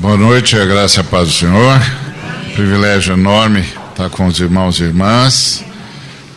[0.00, 1.82] Boa noite, a graça e a paz do Senhor.
[2.54, 5.64] Privilégio enorme estar com os irmãos e irmãs.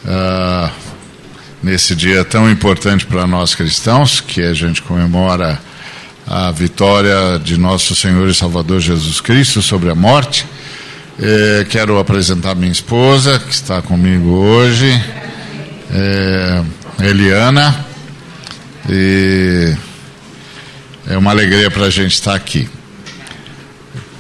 [0.04, 0.72] Uh,
[1.62, 5.62] nesse dia tão importante para nós cristãos, que a gente comemora
[6.26, 10.44] a vitória de nosso Senhor e Salvador Jesus Cristo sobre a morte.
[11.20, 14.90] Eh, quero apresentar minha esposa, que está comigo hoje,
[15.94, 16.64] eh,
[17.00, 17.86] Eliana.
[18.90, 19.76] E
[21.08, 22.68] é uma alegria para a gente estar aqui.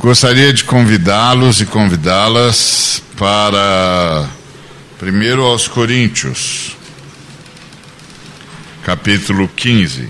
[0.02, 4.28] Gostaria de convidá-los e convidá-las para,
[4.98, 6.76] primeiro aos Coríntios,
[8.84, 10.10] capítulo 15.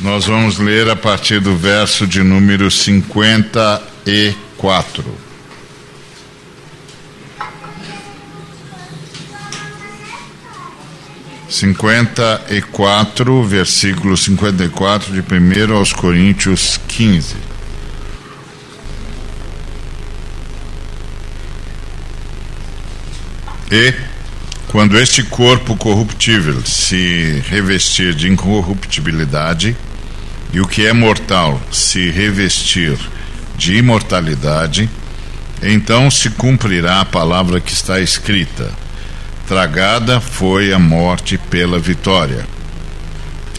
[0.00, 5.23] Nós vamos ler a partir do verso de número 54.
[11.54, 17.36] Cinquenta e quatro, versículo cinquenta e quatro de primeiro aos Coríntios quinze.
[23.70, 23.94] E
[24.66, 29.76] quando este corpo corruptível se revestir de incorruptibilidade,
[30.52, 32.98] e o que é mortal se revestir
[33.56, 34.90] de imortalidade,
[35.62, 38.72] então se cumprirá a palavra que está escrita:
[39.46, 42.46] Tragada foi a morte pela vitória.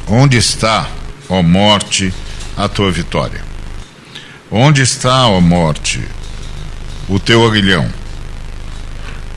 [0.07, 0.89] Onde está,
[1.29, 2.11] ó morte,
[2.57, 3.41] a tua vitória?
[4.49, 6.01] Onde está, ó morte,
[7.07, 7.87] o teu aguilhão?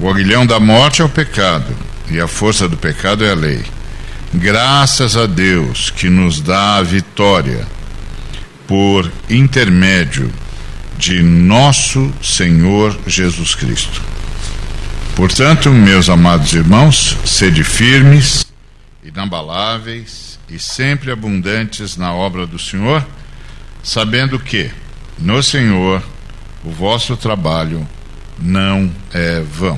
[0.01, 1.77] O aguilhão da morte é o pecado,
[2.11, 3.63] e a força do pecado é a lei.
[4.33, 7.67] Graças a Deus que nos dá a vitória
[8.67, 10.33] por intermédio
[10.97, 14.18] de nosso Senhor Jesus Cristo.
[15.19, 18.47] Portanto, meus amados irmãos, sede firmes,
[19.03, 23.05] inabaláveis e sempre abundantes na obra do Senhor,
[23.83, 24.71] sabendo que
[25.19, 26.05] no Senhor
[26.63, 27.85] o vosso trabalho
[28.39, 29.77] não é vão.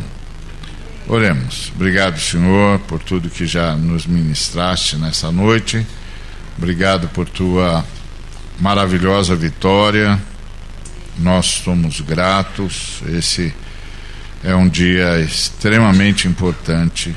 [1.08, 1.72] Oremos.
[1.74, 5.86] Obrigado, Senhor, por tudo que já nos ministraste nessa noite.
[6.58, 7.82] Obrigado por tua
[8.60, 10.20] maravilhosa vitória.
[11.16, 13.00] Nós somos gratos.
[13.08, 13.54] Esse
[14.42, 17.14] é um dia extremamente importante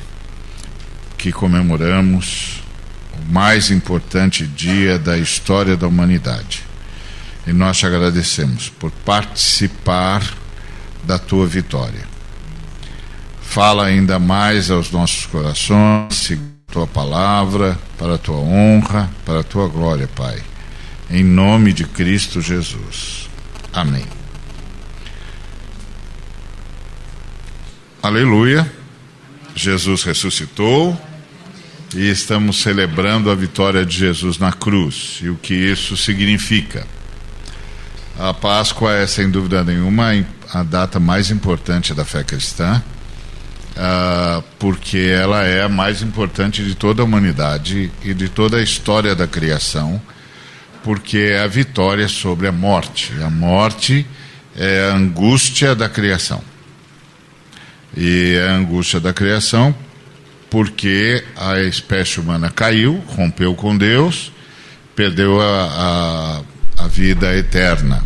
[1.17, 2.61] que comemoramos,
[3.13, 6.63] o mais importante dia da história da humanidade.
[7.47, 10.21] E nós te agradecemos por participar
[11.03, 12.01] da tua vitória.
[13.41, 19.41] Fala ainda mais aos nossos corações, segundo a tua palavra, para a tua honra, para
[19.41, 20.41] a tua glória, Pai.
[21.09, 23.29] Em nome de Cristo Jesus.
[23.71, 24.22] Amém.
[28.03, 28.69] Aleluia.
[29.55, 30.99] Jesus ressuscitou
[31.95, 36.85] e estamos celebrando a vitória de Jesus na cruz e o que isso significa.
[38.19, 40.11] A Páscoa é, sem dúvida nenhuma,
[40.53, 42.83] a data mais importante da fé cristã
[43.73, 48.61] uh, porque ela é a mais importante de toda a humanidade e de toda a
[48.61, 50.01] história da criação,
[50.83, 53.13] porque é a vitória sobre a morte.
[53.23, 54.05] A morte
[54.57, 56.51] é a angústia da criação.
[57.95, 59.75] E é a angústia da criação
[60.49, 64.31] porque a espécie humana caiu, rompeu com Deus,
[64.95, 66.43] perdeu a,
[66.77, 68.03] a, a vida eterna,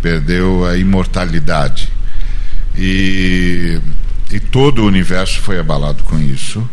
[0.00, 1.88] perdeu a imortalidade.
[2.76, 3.80] E
[4.30, 6.68] e todo o universo foi abalado com isso.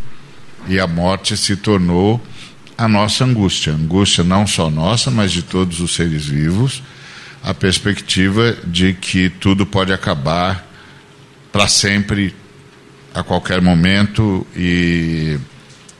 [0.67, 2.23] E a morte se tornou
[2.77, 3.73] a nossa angústia.
[3.73, 6.83] Angústia não só nossa, mas de todos os seres vivos.
[7.43, 10.67] A perspectiva de que tudo pode acabar
[11.51, 12.35] para sempre,
[13.17, 15.39] a qualquer momento, e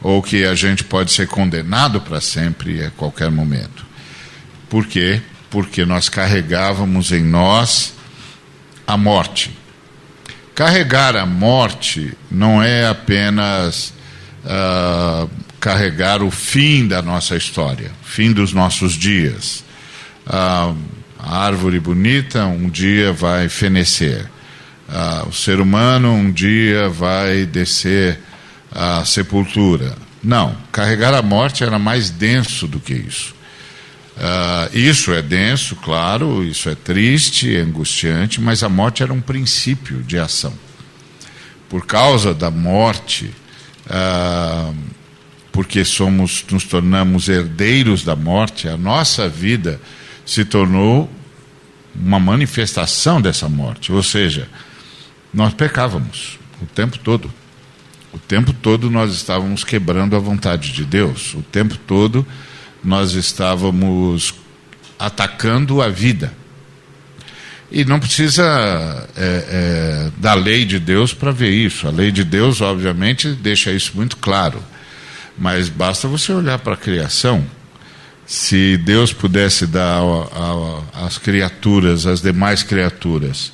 [0.03, 3.83] ou que a gente pode ser condenado para sempre a qualquer momento.
[4.69, 5.19] Por quê?
[5.50, 7.95] Porque nós carregávamos em nós
[8.85, 9.50] a morte.
[10.53, 13.91] Carregar a morte não é apenas
[14.46, 15.28] uh,
[15.59, 19.63] carregar o fim da nossa história, fim dos nossos dias.
[20.28, 20.78] Uh,
[21.17, 24.29] a árvore bonita um dia vai fenecer.
[24.87, 28.19] Uh, o ser humano um dia vai descer
[28.72, 29.97] à sepultura.
[30.23, 33.35] Não, carregar a morte era mais denso do que isso.
[34.17, 39.22] Uh, isso é denso, claro, isso é triste, é angustiante, mas a morte era um
[39.22, 40.53] princípio de ação.
[41.69, 43.31] Por causa da morte,
[43.85, 44.75] uh,
[45.51, 49.79] porque somos, nos tornamos herdeiros da morte, a nossa vida
[50.25, 51.09] se tornou
[51.93, 53.91] uma manifestação dessa morte.
[53.91, 54.47] Ou seja,
[55.37, 56.39] nós pecávamos.
[56.59, 57.31] o tempo todo.
[58.11, 61.35] O tempo todo nós estávamos quebrando a vontade de Deus.
[61.35, 62.25] O tempo todo
[62.84, 64.34] nós estávamos
[64.97, 66.34] atacando a vida.
[67.72, 68.43] E não precisa
[69.16, 71.87] é, é, da lei de Deus para ver isso.
[71.87, 74.59] A lei de Deus, obviamente, deixa isso muito claro.
[75.37, 77.45] Mas basta você olhar para a criação.
[78.25, 80.01] Se Deus pudesse dar
[80.93, 83.53] às criaturas, às demais criaturas,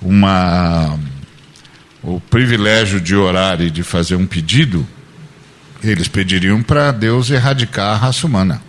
[0.00, 0.98] uma,
[2.02, 4.86] o privilégio de orar e de fazer um pedido,
[5.82, 8.62] eles pediriam para Deus erradicar a raça humana.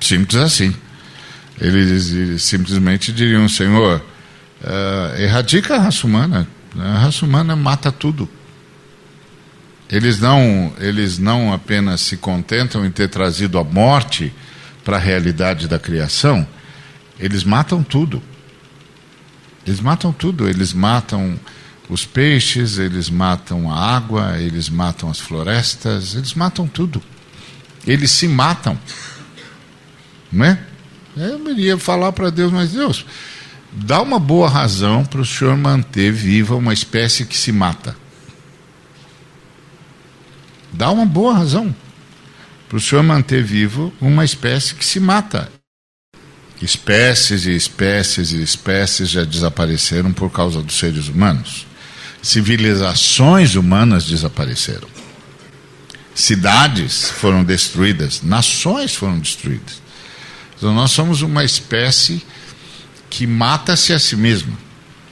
[0.00, 0.74] Simples assim.
[1.60, 4.02] Eles simplesmente diriam: Senhor,
[4.62, 6.46] uh, erradica a raça humana.
[6.78, 8.28] A raça humana mata tudo.
[9.88, 14.32] Eles não, eles não apenas se contentam em ter trazido a morte
[14.86, 16.46] para a realidade da criação,
[17.18, 18.22] eles matam tudo.
[19.66, 20.48] Eles matam tudo.
[20.48, 21.38] Eles matam
[21.88, 27.02] os peixes, eles matam a água, eles matam as florestas, eles matam tudo.
[27.86, 28.78] Eles se matam.
[30.30, 30.58] Não é?
[31.16, 33.06] Eu iria falar para Deus, mas Deus,
[33.72, 37.96] dá uma boa razão para o Senhor manter viva uma espécie que se mata.
[40.72, 41.74] Dá uma boa razão
[42.68, 45.50] para o Senhor manter vivo uma espécie que se mata.
[46.60, 51.66] Espécies e espécies e espécies já desapareceram por causa dos seres humanos.
[52.22, 54.88] Civilizações humanas desapareceram.
[56.14, 59.82] Cidades foram destruídas, nações foram destruídas.
[60.56, 62.24] Então nós somos uma espécie
[63.10, 64.52] que mata-se a si mesma.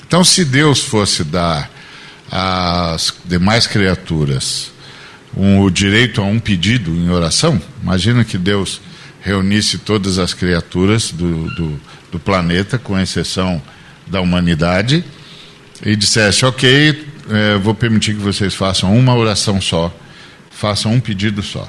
[0.06, 1.70] Então, se Deus fosse dar
[2.31, 4.70] às demais criaturas
[5.37, 8.81] um, o direito a um pedido em oração, imagina que Deus
[9.24, 11.80] reunisse todas as criaturas do, do,
[12.12, 13.60] do planeta, com exceção
[14.06, 15.04] da humanidade,
[15.84, 19.92] e dissesse: Ok, é, vou permitir que vocês façam uma oração só,
[20.52, 21.68] façam um pedido só.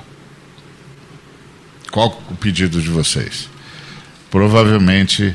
[1.89, 3.55] Qual o pedido de vocês?
[4.35, 5.33] provavelmente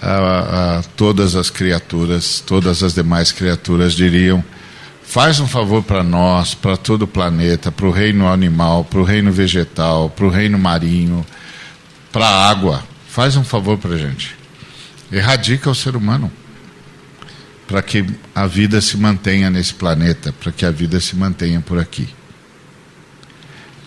[0.00, 4.42] a, a, todas as criaturas, todas as demais criaturas diriam:
[5.02, 9.04] faz um favor para nós, para todo o planeta, para o reino animal, para o
[9.04, 11.26] reino vegetal, para o reino marinho,
[12.12, 12.84] para a água.
[13.08, 14.36] Faz um favor para a gente.
[15.10, 16.30] Erradica o ser humano
[17.66, 21.78] para que a vida se mantenha nesse planeta, para que a vida se mantenha por
[21.78, 22.08] aqui.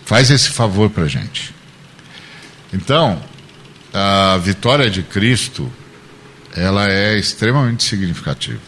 [0.04, 1.52] Faz esse favor para a gente.
[2.72, 3.20] Então,
[3.92, 5.70] a vitória de Cristo
[6.54, 8.60] ela é extremamente significativa.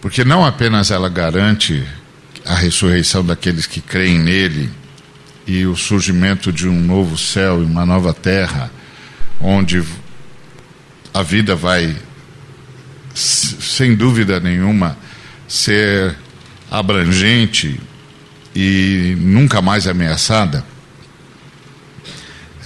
[0.00, 1.84] Porque não apenas ela garante
[2.44, 4.70] a ressurreição daqueles que creem nele
[5.50, 8.70] e o surgimento de um novo céu e uma nova terra,
[9.40, 9.82] onde
[11.12, 11.96] a vida vai,
[13.14, 14.96] sem dúvida nenhuma,
[15.48, 16.16] ser
[16.70, 17.80] abrangente
[18.54, 20.64] e nunca mais ameaçada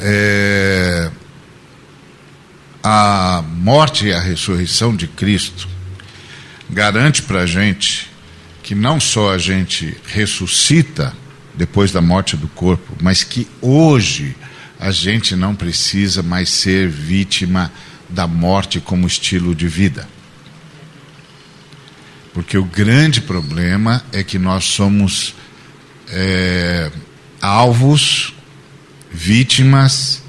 [0.00, 1.10] é,
[2.82, 5.66] a morte e a ressurreição de Cristo
[6.68, 8.10] garante para a gente
[8.62, 11.14] que não só a gente ressuscita
[11.56, 14.36] depois da morte do corpo, mas que hoje
[14.78, 17.72] a gente não precisa mais ser vítima
[18.08, 20.08] da morte como estilo de vida.
[22.32, 25.34] Porque o grande problema é que nós somos
[26.08, 26.90] é,
[27.40, 28.34] alvos
[29.10, 30.22] vítimas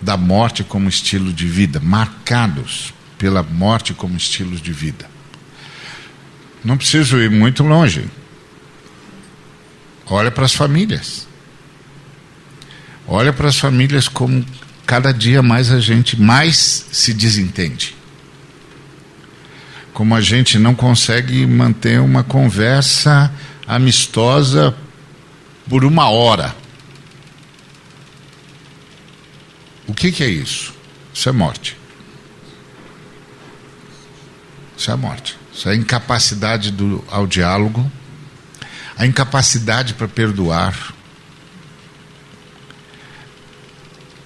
[0.00, 5.08] da morte como estilo de vida, marcados pela morte como estilo de vida.
[6.64, 8.06] Não preciso ir muito longe.
[10.06, 11.26] Olha para as famílias.
[13.06, 14.44] Olha para as famílias como
[14.86, 17.94] cada dia mais a gente mais se desentende.
[19.92, 23.32] Como a gente não consegue manter uma conversa
[23.66, 24.74] amistosa
[25.68, 26.54] por uma hora
[29.86, 30.74] O que, que é isso?
[31.14, 31.76] Isso é morte.
[34.76, 35.38] Isso é morte.
[35.52, 37.90] Isso é incapacidade do, ao diálogo,
[38.96, 40.94] a incapacidade para perdoar.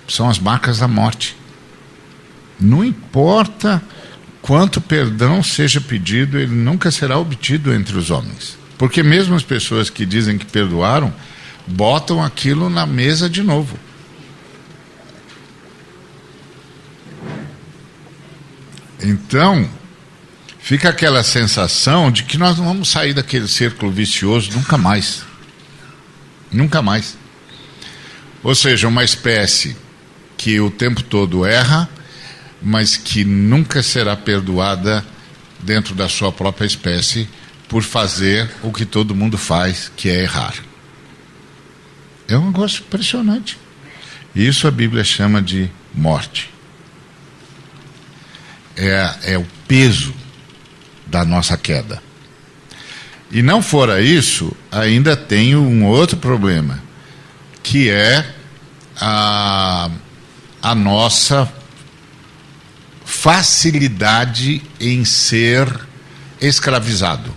[0.09, 1.37] São as marcas da morte.
[2.59, 3.83] Não importa
[4.43, 8.57] quanto perdão seja pedido, ele nunca será obtido entre os homens.
[8.79, 11.13] Porque mesmo as pessoas que dizem que perdoaram,
[11.67, 13.79] botam aquilo na mesa de novo.
[19.03, 19.69] Então,
[20.71, 25.25] fica aquela sensação de que nós não vamos sair daquele círculo vicioso nunca mais.
[26.49, 27.19] Nunca mais.
[28.41, 29.77] Ou seja, uma espécie
[30.37, 31.91] que o tempo todo erra,
[32.63, 35.05] mas que nunca será perdoada
[35.59, 37.29] dentro da sua própria espécie
[37.69, 40.55] por fazer o que todo mundo faz, que é errar.
[42.29, 43.59] É um negócio impressionante.
[44.37, 46.49] Isso a Bíblia chama de morte.
[48.77, 50.15] É, é o peso
[51.11, 52.03] da nossa queda.
[53.31, 56.83] E não fora isso, ainda tem um outro problema,
[57.63, 58.35] que é
[59.01, 59.91] a,
[60.63, 61.51] a nossa
[63.05, 65.69] facilidade em ser
[66.41, 67.35] escravizado.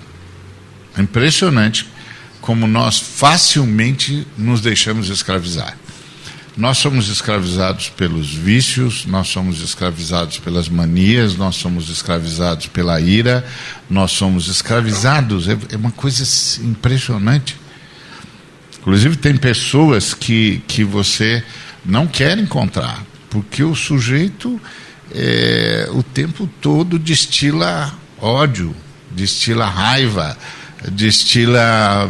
[0.97, 1.87] Impressionante
[2.41, 5.77] como nós facilmente nos deixamos escravizar.
[6.55, 13.43] Nós somos escravizados pelos vícios, nós somos escravizados pelas manias, nós somos escravizados pela ira,
[13.89, 15.47] nós somos escravizados.
[15.47, 16.23] É, é uma coisa
[16.61, 17.57] impressionante.
[18.79, 21.43] Inclusive, tem pessoas que, que você
[21.83, 24.61] não quer encontrar, porque o sujeito
[25.13, 28.75] é, o tempo todo destila ódio,
[29.11, 30.37] destila raiva,
[30.91, 32.09] destila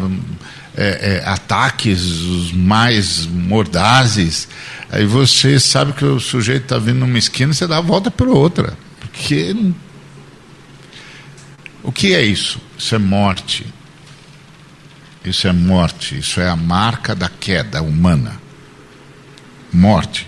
[0.75, 4.47] é, é, ataques os mais mordazes.
[4.89, 8.09] Aí você sabe que o sujeito está vindo numa esquina e você dá a volta
[8.09, 8.77] para outra.
[8.99, 9.55] Porque.
[11.83, 12.59] O que é isso?
[12.77, 13.65] Isso é morte.
[15.23, 16.17] Isso é morte.
[16.17, 18.41] Isso é a marca da queda humana.
[19.71, 20.27] Morte.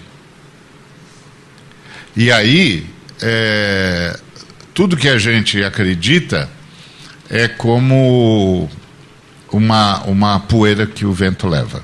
[2.15, 2.87] E aí,
[3.21, 4.17] é,
[4.73, 6.49] tudo que a gente acredita
[7.29, 8.69] é como
[9.55, 11.81] uma, uma poeira que o vento leva.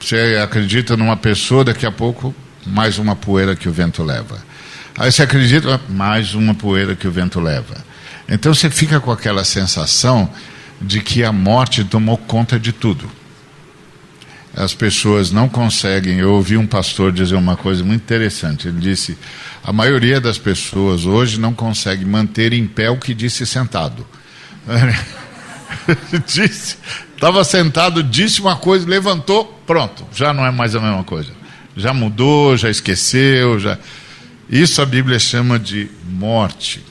[0.00, 2.34] Você acredita numa pessoa, daqui a pouco,
[2.66, 4.38] mais uma poeira que o vento leva.
[4.96, 7.76] Aí você acredita, mais uma poeira que o vento leva.
[8.28, 10.30] Então você fica com aquela sensação
[10.80, 13.10] de que a morte tomou conta de tudo.
[14.54, 16.18] As pessoas não conseguem.
[16.18, 18.68] Eu ouvi um pastor dizer uma coisa muito interessante.
[18.68, 19.16] Ele disse:
[19.64, 24.06] a maioria das pessoas hoje não consegue manter em pé o que disse sentado.
[26.26, 26.76] disse,
[27.14, 31.32] estava sentado, disse uma coisa, levantou, pronto, já não é mais a mesma coisa.
[31.76, 33.78] Já mudou, já esqueceu, já.
[34.48, 36.84] Isso a Bíblia chama de morte.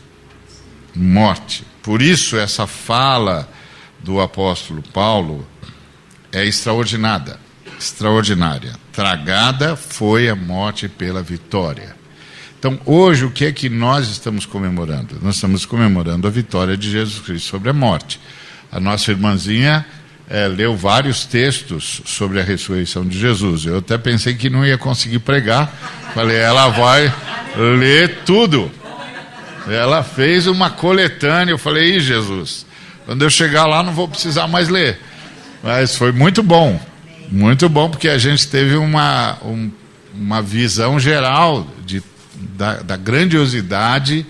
[0.95, 1.63] Morte.
[1.83, 3.47] Por isso essa fala
[3.99, 5.47] do apóstolo Paulo
[6.31, 7.37] é extraordinária,
[7.79, 8.73] extraordinária.
[8.91, 11.95] Tragada foi a morte pela vitória.
[12.57, 15.17] Então, hoje, o que é que nós estamos comemorando?
[15.21, 18.19] Nós estamos comemorando a vitória de Jesus Cristo sobre a morte.
[18.71, 19.85] A nossa irmãzinha
[20.29, 23.65] é, leu vários textos sobre a ressurreição de Jesus.
[23.65, 25.67] Eu até pensei que não ia conseguir pregar.
[26.13, 27.13] Falei, ela vai
[27.77, 28.71] ler tudo.
[29.67, 31.51] Ela fez uma coletânea.
[31.51, 32.65] Eu falei, Ih, Jesus,
[33.05, 34.99] quando eu chegar lá não vou precisar mais ler.
[35.61, 36.79] Mas foi muito bom.
[37.29, 39.69] Muito bom, porque a gente teve uma, um,
[40.13, 42.01] uma visão geral de,
[42.57, 44.25] da, da grandiosidade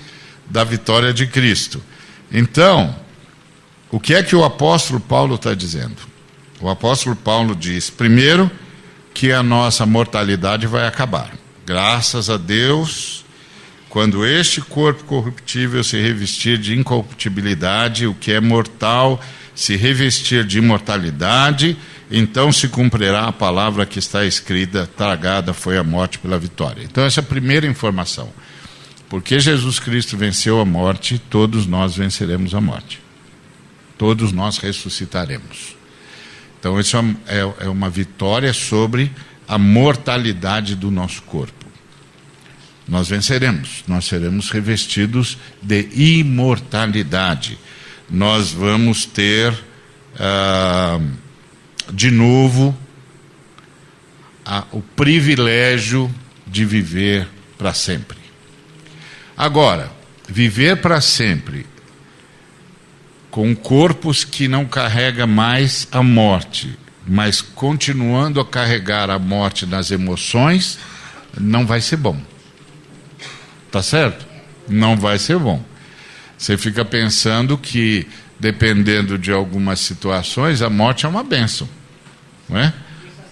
[0.49, 1.81] da vitória de Cristo.
[2.31, 2.95] Então,
[3.91, 5.97] o que é que o apóstolo Paulo está dizendo?
[6.61, 8.49] O apóstolo Paulo diz, primeiro,
[9.13, 11.31] que a nossa mortalidade vai acabar.
[11.65, 13.25] Graças a Deus,
[13.89, 19.21] quando este corpo corruptível se revestir de incorruptibilidade, o que é mortal
[19.53, 21.77] se revestir de imortalidade,
[22.09, 26.83] então se cumprirá a palavra que está escrita: tragada foi a morte pela vitória.
[26.83, 28.29] Então, essa é a primeira informação.
[29.09, 33.01] Porque Jesus Cristo venceu a morte, todos nós venceremos a morte
[34.01, 35.75] todos nós ressuscitaremos.
[36.59, 39.11] Então, isso é, é, é uma vitória sobre
[39.47, 41.67] a mortalidade do nosso corpo.
[42.87, 47.59] Nós venceremos, nós seremos revestidos de imortalidade.
[48.09, 49.55] Nós vamos ter,
[50.19, 50.99] ah,
[51.93, 52.75] de novo,
[54.43, 56.11] a, o privilégio
[56.47, 58.17] de viver para sempre.
[59.37, 59.91] Agora,
[60.27, 61.67] viver para sempre
[63.31, 69.89] com corpos que não carrega mais a morte, mas continuando a carregar a morte nas
[69.89, 70.77] emoções,
[71.39, 72.19] não vai ser bom.
[73.71, 74.25] Tá certo?
[74.67, 75.63] Não vai ser bom.
[76.37, 78.05] Você fica pensando que,
[78.37, 81.69] dependendo de algumas situações, a morte é uma benção.
[82.49, 82.73] Não é?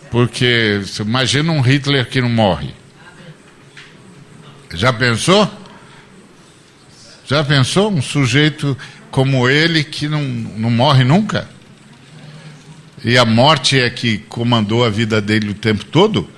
[0.10, 2.74] Porque imagina um Hitler que não morre.
[4.74, 5.51] Já pensou?
[7.25, 8.77] Já pensou um sujeito
[9.12, 11.50] como ele que não, não morre nunca?
[13.04, 16.30] E a morte é que comandou a vida dele o tempo todo?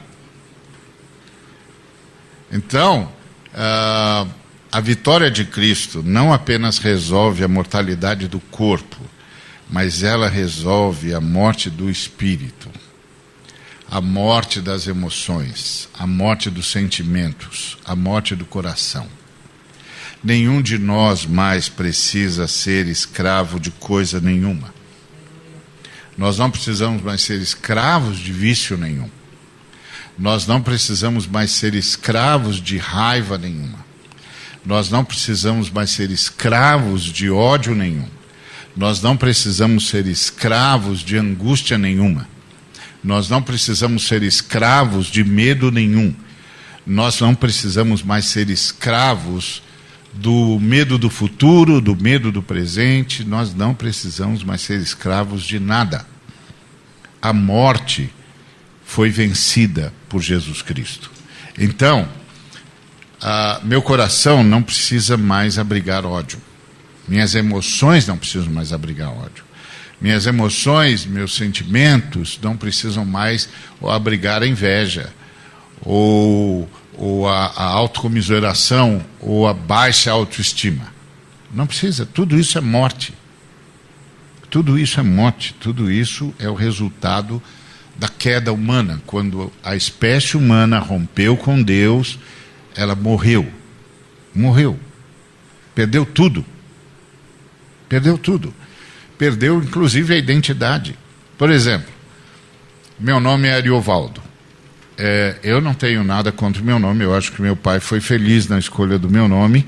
[2.51, 3.11] Então,
[3.53, 4.29] uh,
[4.71, 8.97] a vitória de Cristo não apenas resolve a mortalidade do corpo,
[9.69, 12.69] mas ela resolve a morte do espírito,
[13.89, 19.07] a morte das emoções, a morte dos sentimentos, a morte do coração.
[20.23, 24.73] Nenhum de nós mais precisa ser escravo de coisa nenhuma.
[26.17, 29.09] Nós não precisamos mais ser escravos de vício nenhum.
[30.17, 33.79] Nós não precisamos mais ser escravos de raiva nenhuma.
[34.63, 38.07] Nós não precisamos mais ser escravos de ódio nenhum.
[38.77, 42.27] Nós não precisamos ser escravos de angústia nenhuma.
[43.03, 46.13] Nós não precisamos ser escravos de medo nenhum.
[46.85, 49.63] Nós não precisamos mais ser escravos
[50.13, 53.23] do medo do futuro, do medo do presente.
[53.23, 56.05] Nós não precisamos mais ser escravos de nada.
[57.21, 58.11] A morte
[58.83, 61.11] foi vencida por Jesus Cristo.
[61.57, 62.07] Então,
[63.63, 66.39] meu coração não precisa mais abrigar ódio.
[67.07, 69.43] Minhas emoções não precisam mais abrigar ódio.
[69.99, 73.47] Minhas emoções, meus sentimentos não precisam mais
[73.87, 75.13] abrigar a inveja,
[75.83, 76.67] ou,
[76.97, 80.93] ou a, a autocomiseração, ou a baixa autoestima.
[81.53, 83.13] Não precisa, tudo isso é morte.
[84.49, 87.41] Tudo isso é morte, tudo isso é o resultado
[87.95, 89.01] da queda humana.
[89.05, 92.19] Quando a espécie humana rompeu com Deus,
[92.75, 93.51] ela morreu.
[94.33, 94.79] Morreu.
[95.73, 96.45] Perdeu tudo.
[97.87, 98.53] Perdeu tudo.
[99.17, 100.97] Perdeu, inclusive, a identidade.
[101.37, 101.91] Por exemplo,
[102.99, 104.21] meu nome é Ariovaldo.
[104.97, 107.99] É, eu não tenho nada contra o meu nome, eu acho que meu pai foi
[107.99, 109.65] feliz na escolha do meu nome.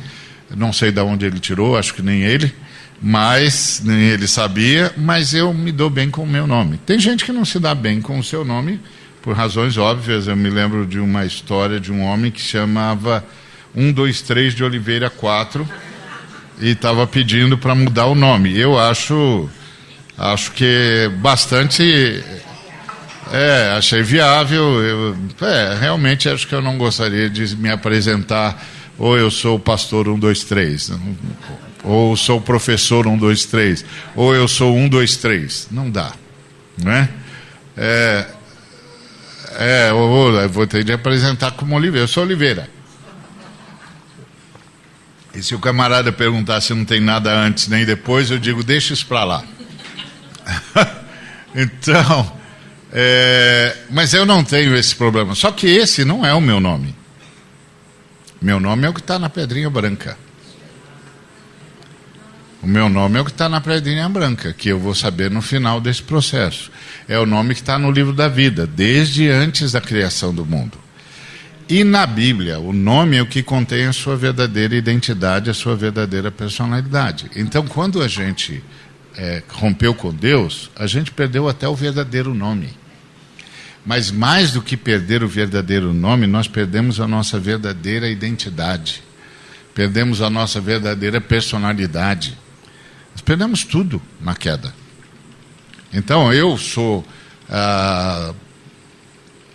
[0.56, 2.54] Não sei de onde ele tirou, acho que nem ele,
[3.02, 6.78] mas nem ele sabia, mas eu me dou bem com o meu nome.
[6.86, 8.80] Tem gente que não se dá bem com o seu nome
[9.24, 10.28] por razões óbvias.
[10.28, 13.26] Eu me lembro de uma história de um homem que chamava
[13.74, 15.68] 123 de Oliveira 4
[16.60, 18.56] e estava pedindo para mudar o nome.
[18.56, 19.50] Eu acho,
[20.18, 22.24] acho que bastante,
[23.32, 24.82] é, achei viável.
[24.84, 28.64] Eu, é, realmente acho que eu não gostaria de me apresentar
[28.98, 30.92] ou eu sou o pastor 123,
[31.84, 35.70] ou sou o professor 123, ou eu sou 123.
[35.72, 36.12] Não dá,
[36.78, 37.10] não é?
[37.76, 38.28] É,
[39.58, 42.04] é eu vou ter de apresentar como Oliveira.
[42.04, 42.70] Eu sou Oliveira.
[45.34, 48.94] E se o camarada perguntar se não tem nada antes nem depois, eu digo, deixa
[48.94, 49.44] isso para lá.
[51.56, 52.32] então,
[52.96, 55.34] é, mas eu não tenho esse problema.
[55.34, 56.96] Só que esse não é o meu nome.
[58.40, 60.16] Meu nome é o que está na pedrinha branca.
[62.62, 65.42] O meu nome é o que está na pedrinha branca, que eu vou saber no
[65.42, 66.72] final desse processo.
[67.10, 70.78] É o nome que está no livro da vida, desde antes da criação do mundo.
[71.68, 75.76] E na Bíblia, o nome é o que contém a sua verdadeira identidade, a sua
[75.76, 77.32] verdadeira personalidade.
[77.36, 78.64] Então, quando a gente
[79.18, 82.83] é, rompeu com Deus, a gente perdeu até o verdadeiro nome.
[83.86, 89.04] Mas mais do que perder o verdadeiro nome, nós perdemos a nossa verdadeira identidade.
[89.76, 92.38] Perdemos a nossa verdadeira personalidade.
[93.12, 94.74] Nós perdemos tudo na queda.
[95.92, 97.06] Então, eu sou.
[97.50, 98.34] Ah,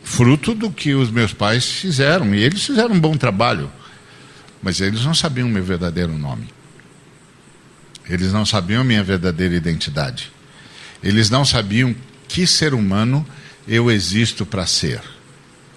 [0.02, 2.34] fruto do que os meus pais fizeram.
[2.34, 3.70] E eles fizeram um bom trabalho.
[4.62, 6.48] Mas eles não sabiam o meu verdadeiro nome.
[8.08, 10.32] Eles não sabiam a minha verdadeira identidade.
[11.02, 11.94] Eles não sabiam
[12.26, 13.26] que ser humano
[13.68, 15.00] eu existo para ser.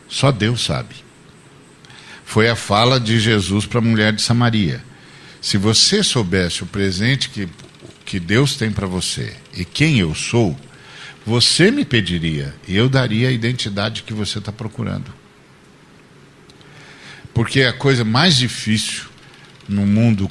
[0.07, 0.95] Só Deus sabe.
[2.25, 4.81] Foi a fala de Jesus para a mulher de Samaria.
[5.41, 7.49] Se você soubesse o presente que,
[8.05, 10.57] que Deus tem para você e quem eu sou,
[11.25, 15.13] você me pediria e eu daria a identidade que você está procurando.
[17.33, 19.05] Porque a coisa mais difícil
[19.67, 20.29] no mundo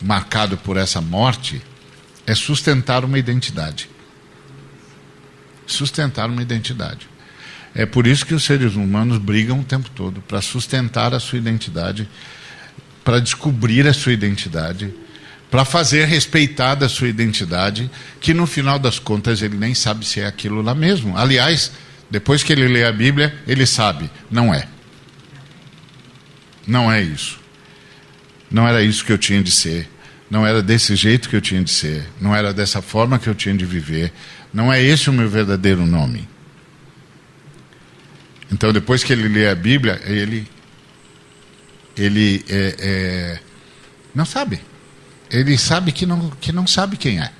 [0.00, 1.62] marcado por essa morte
[2.26, 3.88] é sustentar uma identidade.
[5.68, 7.08] Sustentar uma identidade.
[7.74, 11.38] É por isso que os seres humanos brigam o tempo todo para sustentar a sua
[11.38, 12.08] identidade,
[13.04, 14.92] para descobrir a sua identidade
[15.50, 20.20] para fazer respeitada a sua identidade, que no final das contas ele nem sabe se
[20.20, 21.16] é aquilo lá mesmo.
[21.16, 21.72] Aliás,
[22.10, 24.68] depois que ele lê a Bíblia, ele sabe, não é.
[26.66, 27.40] Não é isso.
[28.50, 29.88] Não era isso que eu tinha de ser.
[30.30, 32.06] Não era desse jeito que eu tinha de ser.
[32.20, 34.12] Não era dessa forma que eu tinha de viver.
[34.52, 36.28] Não é esse o meu verdadeiro nome.
[38.50, 40.48] Então, depois que ele lê a Bíblia, ele,
[41.96, 43.40] ele é, é,
[44.14, 44.60] não sabe
[45.30, 47.30] ele sabe que não, que não sabe quem é.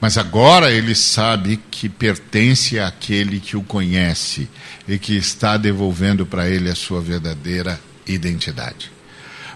[0.00, 4.48] Mas agora ele sabe que pertence àquele que o conhece
[4.88, 8.90] e que está devolvendo para ele a sua verdadeira identidade.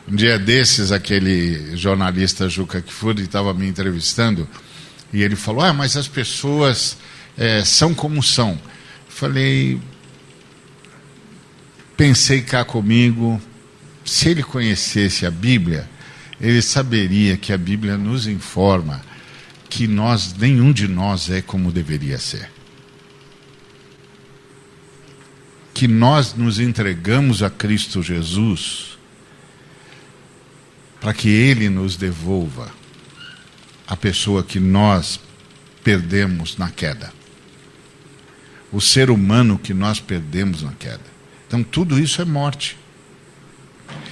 [0.07, 4.49] Um dia desses, aquele jornalista Juca Kfouri estava me entrevistando
[5.17, 6.99] e ele falou: Ah, mas as pessoas
[7.39, 8.61] é, são como são.
[9.09, 9.81] Falei,
[11.97, 13.41] pensei cá comigo,
[14.05, 15.89] se ele conhecesse a Bíblia,
[16.39, 19.01] ele saberia que a Bíblia nos informa
[19.71, 22.51] que nós, nenhum de nós é como deveria ser.
[25.73, 28.99] Que nós nos entregamos a Cristo Jesus
[31.01, 32.71] para que Ele nos devolva
[33.87, 35.21] a pessoa que nós
[35.85, 37.13] perdemos na queda.
[38.73, 41.05] O ser humano que nós perdemos na queda.
[41.47, 42.77] Então, tudo isso é morte.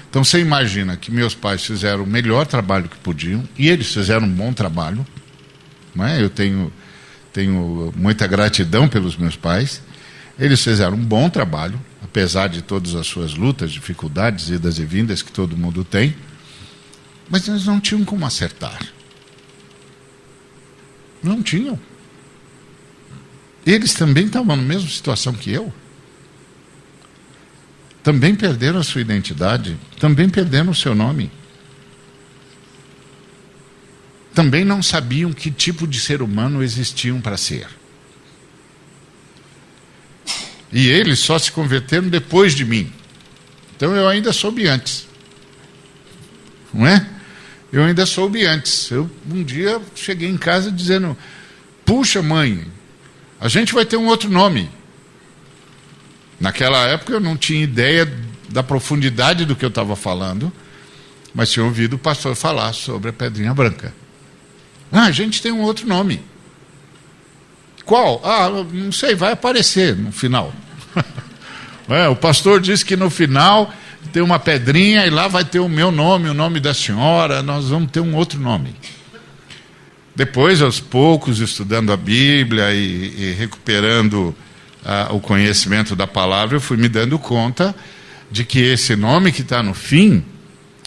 [0.08, 4.26] Então, você imagina que meus pais fizeram o melhor trabalho que podiam, e eles fizeram
[4.26, 5.04] um bom trabalho.
[5.92, 6.22] Não é?
[6.22, 6.72] Eu tenho,
[7.32, 9.82] tenho muita gratidão pelos meus pais.
[10.38, 15.20] Eles fizeram um bom trabalho, apesar de todas as suas lutas, dificuldades, idas e vindas
[15.20, 16.14] que todo mundo tem.
[17.28, 18.93] Mas eles não tinham como acertar.
[21.24, 21.80] Não tinham.
[23.66, 25.72] Eles também estavam na mesma situação que eu.
[28.02, 31.32] Também perderam a sua identidade, também perderam o seu nome.
[34.34, 37.66] Também não sabiam que tipo de ser humano existiam para ser.
[40.70, 42.92] E eles só se converteram depois de mim.
[43.76, 45.06] Então eu ainda soube antes.
[46.72, 47.08] Não é?
[47.74, 48.88] Eu ainda soube antes.
[48.88, 51.18] Eu um dia cheguei em casa dizendo:
[51.84, 52.64] Puxa, mãe,
[53.40, 54.70] a gente vai ter um outro nome.
[56.38, 58.08] Naquela época eu não tinha ideia
[58.48, 60.52] da profundidade do que eu estava falando,
[61.34, 63.92] mas tinha ouvido o pastor falar sobre a pedrinha branca.
[64.92, 66.22] Ah, a gente tem um outro nome.
[67.84, 68.20] Qual?
[68.24, 70.54] Ah, não sei, vai aparecer no final.
[71.88, 73.74] é, o pastor disse que no final
[74.12, 77.68] tem uma pedrinha e lá vai ter o meu nome, o nome da senhora, nós
[77.68, 78.74] vamos ter um outro nome.
[80.14, 84.34] Depois, aos poucos, estudando a Bíblia e, e recuperando
[84.84, 87.74] ah, o conhecimento da palavra, eu fui me dando conta
[88.30, 90.24] de que esse nome que está no fim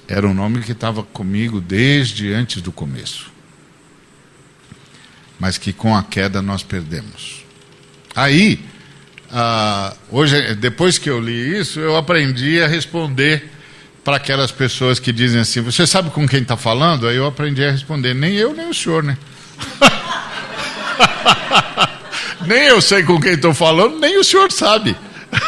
[0.08, 3.30] era um nome que estava comigo desde antes do começo.
[5.38, 7.43] Mas que com a queda nós perdemos.
[8.15, 8.60] Aí,
[9.32, 13.52] ah, hoje, depois que eu li isso, eu aprendi a responder
[14.04, 17.08] para aquelas pessoas que dizem assim: Você sabe com quem está falando?
[17.08, 19.18] Aí eu aprendi a responder: Nem eu, nem o senhor, né?
[22.48, 24.96] nem eu sei com quem estou falando, nem o senhor sabe.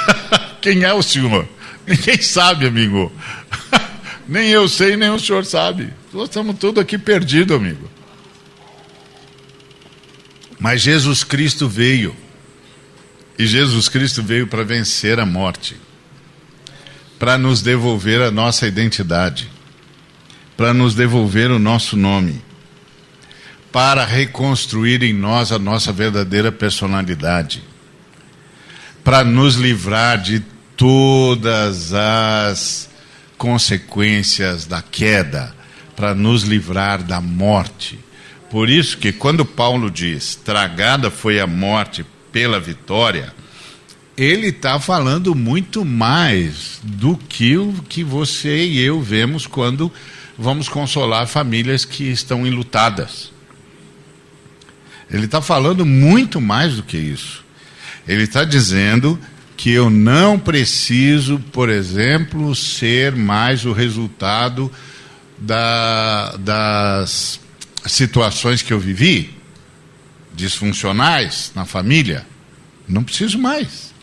[0.59, 1.47] quem é o senhor?
[1.87, 3.11] Ninguém sabe, amigo.
[4.27, 5.93] nem eu sei, nem o senhor sabe.
[6.11, 7.89] Nós estamos todos aqui perdidos, amigo.
[10.59, 12.13] Mas Jesus Cristo veio.
[13.39, 15.77] E Jesus Cristo veio para vencer a morte,
[17.17, 19.49] para nos devolver a nossa identidade,
[20.57, 22.41] para nos devolver o nosso nome,
[23.71, 27.63] para reconstruir em nós a nossa verdadeira personalidade,
[29.05, 30.41] para nos livrar de
[30.75, 32.89] todas as
[33.37, 35.55] consequências da queda,
[35.95, 37.97] para nos livrar da morte.
[38.49, 42.05] Por isso que quando Paulo diz: "Tragada foi a morte
[42.39, 43.33] pela vitória,
[44.17, 49.91] ele está falando muito mais do que o que você e eu vemos quando
[50.37, 53.33] vamos consolar famílias que estão enlutadas.
[55.11, 57.43] Ele está falando muito mais do que isso.
[58.07, 59.19] Ele está dizendo
[59.57, 64.71] que eu não preciso, por exemplo, ser mais o resultado
[65.37, 67.37] da, das
[67.85, 69.38] situações que eu vivi
[70.39, 72.25] disfuncionais na família,
[72.87, 73.93] não preciso mais.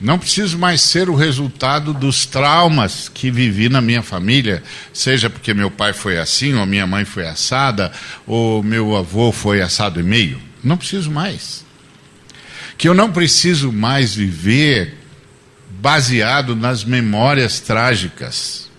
[0.00, 4.62] Não preciso mais ser o resultado dos traumas que vivi na minha família,
[4.94, 7.92] seja porque meu pai foi assim, ou minha mãe foi assada,
[8.26, 10.40] ou meu avô foi assado e meio.
[10.64, 11.66] Não preciso mais.
[12.78, 14.96] Que eu não preciso mais viver
[15.68, 18.70] baseado nas memórias trágicas.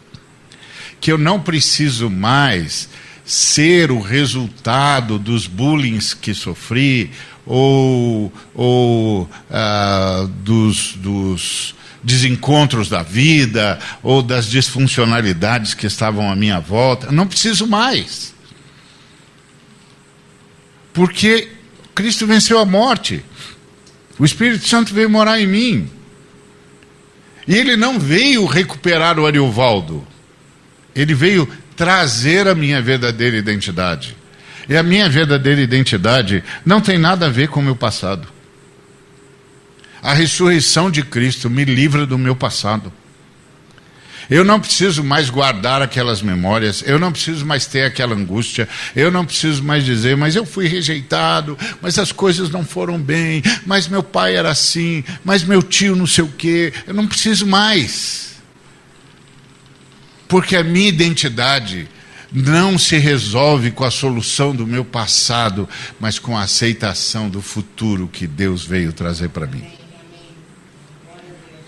[0.99, 2.89] Que eu não preciso mais
[3.25, 7.11] ser o resultado dos bullying que sofri
[7.45, 16.59] ou, ou ah, dos, dos desencontros da vida ou das disfuncionalidades que estavam à minha
[16.59, 17.11] volta.
[17.11, 18.33] Não preciso mais.
[20.93, 21.49] Porque
[21.95, 23.23] Cristo venceu a morte.
[24.19, 25.89] O Espírito Santo veio morar em mim.
[27.47, 30.05] E ele não veio recuperar o Ariovaldo.
[30.93, 31.47] Ele veio
[31.81, 34.15] trazer a minha verdadeira identidade.
[34.69, 38.27] E a minha verdadeira identidade não tem nada a ver com o meu passado.
[39.99, 42.93] A ressurreição de Cristo me livra do meu passado.
[44.29, 49.09] Eu não preciso mais guardar aquelas memórias, eu não preciso mais ter aquela angústia, eu
[49.09, 53.87] não preciso mais dizer, mas eu fui rejeitado, mas as coisas não foram bem, mas
[53.87, 56.71] meu pai era assim, mas meu tio não sei o quê.
[56.85, 58.30] Eu não preciso mais.
[60.31, 61.89] Porque a minha identidade
[62.31, 65.67] não se resolve com a solução do meu passado,
[65.99, 69.67] mas com a aceitação do futuro que Deus veio trazer para mim.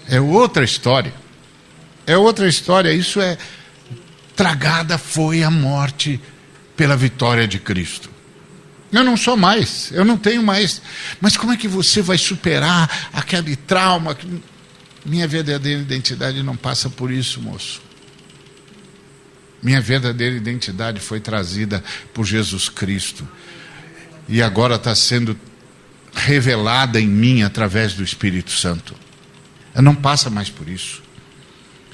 [0.08, 1.14] É outra história.
[2.08, 2.94] É outra história.
[2.94, 3.38] Isso é.
[4.34, 6.18] Tragada foi a morte
[6.78, 8.10] pela vitória de Cristo.
[8.94, 10.82] Eu não sou mais, eu não tenho mais.
[11.20, 14.18] Mas como é que você vai superar aquele trauma?
[15.06, 17.83] Minha verdadeira identidade não passa por isso, moço.
[19.64, 21.82] Minha verdadeira identidade foi trazida
[22.14, 23.26] por Jesus Cristo.
[24.28, 25.40] E agora está sendo
[26.14, 28.94] revelada em mim através do Espírito Santo.
[29.74, 31.02] Eu não passa mais por isso.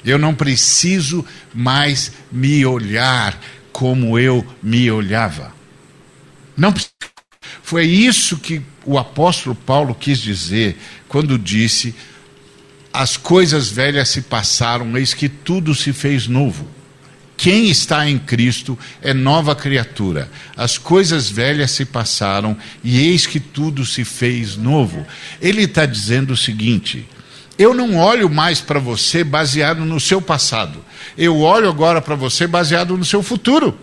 [0.04, 5.54] Eu não preciso mais me olhar como eu me olhava.
[6.56, 6.74] Não
[7.62, 11.94] foi isso que o apóstolo Paulo quis dizer quando disse:
[12.92, 16.79] as coisas velhas se passaram, eis que tudo se fez novo.
[17.40, 20.30] Quem está em Cristo é nova criatura.
[20.54, 25.06] As coisas velhas se passaram e eis que tudo se fez novo.
[25.40, 27.08] Ele está dizendo o seguinte:
[27.58, 30.84] eu não olho mais para você baseado no seu passado.
[31.16, 33.74] Eu olho agora para você baseado no seu futuro.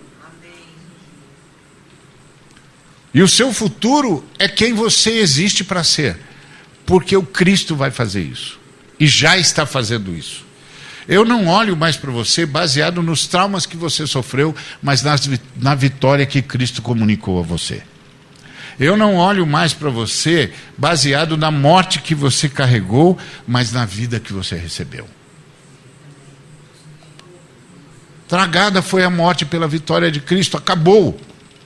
[3.12, 6.16] E o seu futuro é quem você existe para ser.
[6.86, 8.60] Porque o Cristo vai fazer isso.
[9.00, 10.47] E já está fazendo isso.
[11.08, 15.74] Eu não olho mais para você baseado nos traumas que você sofreu, mas nas, na
[15.74, 17.82] vitória que Cristo comunicou a você.
[18.80, 23.18] Eu não olho mais para você baseado na morte que você carregou,
[23.48, 25.08] mas na vida que você recebeu.
[28.28, 31.20] Tragada foi a morte pela vitória de Cristo, acabou.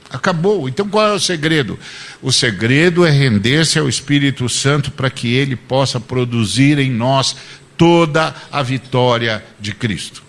[0.08, 0.68] Acabou.
[0.68, 1.78] Então qual é o segredo?
[2.22, 7.34] O segredo é render-se ao Espírito Santo para que ele possa produzir em nós
[7.76, 10.22] toda a vitória de Cristo.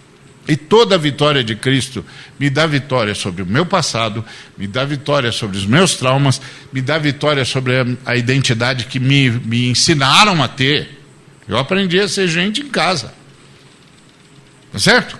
[0.47, 2.05] E toda a vitória de Cristo
[2.37, 4.25] me dá vitória sobre o meu passado,
[4.57, 7.73] me dá vitória sobre os meus traumas, me dá vitória sobre
[8.05, 10.99] a, identidade que me, me ensinaram a ter.
[11.47, 13.13] Eu aprendi a ser gente em casa.
[14.71, 15.17] Tá certo?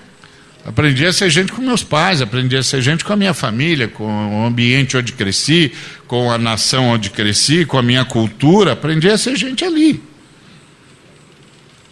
[0.65, 3.87] Aprendi a ser gente com meus pais, aprendi a ser gente com a minha família,
[3.87, 5.71] com o ambiente onde cresci,
[6.07, 10.01] com a nação onde cresci, com a minha cultura, aprendi a ser gente ali.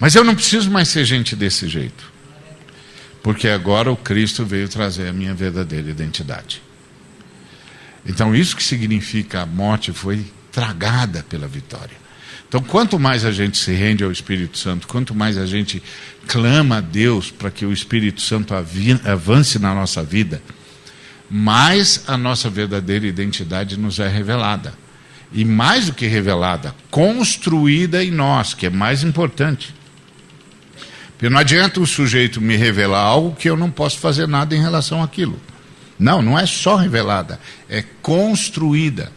[0.02, 2.12] Mas eu não preciso mais ser gente desse jeito.
[3.22, 6.60] Porque agora o Cristo veio trazer a minha verdadeira identidade.
[8.04, 11.96] Então, isso que significa a morte foi tragada pela vitória.
[12.50, 15.84] Então, quanto mais a gente se rende ao Espírito Santo, quanto mais a gente
[16.28, 20.42] clama a Deus para que o Espírito Santo avance na nossa vida,
[21.30, 24.74] mais a nossa verdadeira identidade nos é revelada.
[25.32, 29.76] E mais do que revelada, construída em nós, que é mais importante.
[31.22, 34.60] Porque não adianta o sujeito me revelar algo que eu não posso fazer nada em
[34.60, 35.40] relação àquilo.
[36.00, 39.12] Não, não é só revelada, é construída.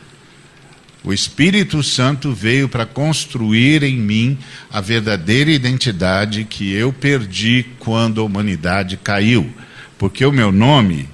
[1.02, 4.36] O Espírito Santo veio para construir em mim
[4.70, 9.50] a verdadeira identidade que eu perdi quando a humanidade caiu.
[9.96, 11.08] Porque o meu nome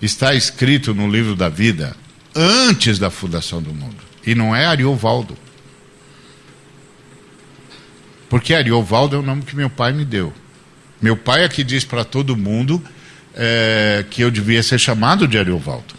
[0.00, 1.96] está escrito no livro da vida
[2.32, 4.04] antes da fundação do mundo.
[4.24, 5.36] E não é Ariovaldo.
[8.34, 10.32] Porque Ariovaldo é o nome que meu pai me deu.
[11.00, 12.82] Meu pai é que diz para todo mundo
[13.32, 15.94] é, que eu devia ser chamado de Ariovaldo.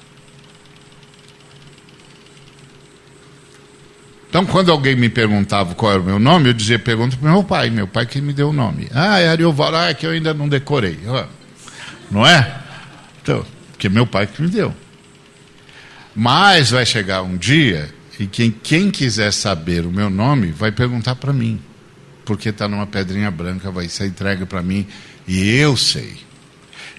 [4.27, 7.41] Então, quando alguém me perguntava qual era o meu nome, eu dizia, pergunta para meu
[7.41, 8.89] pai, meu pai que me deu o nome.
[8.93, 10.99] Ah, é Ariovaldo, ah, é que eu ainda não decorei.
[12.11, 12.53] Não é?
[13.23, 14.75] Então, porque meu pai que me deu.
[16.13, 21.15] Mas vai chegar um dia em que quem quiser saber o meu nome vai perguntar
[21.15, 21.61] para mim
[22.25, 24.85] porque está numa pedrinha branca, vai ser entregue para mim
[25.27, 26.25] e eu sei.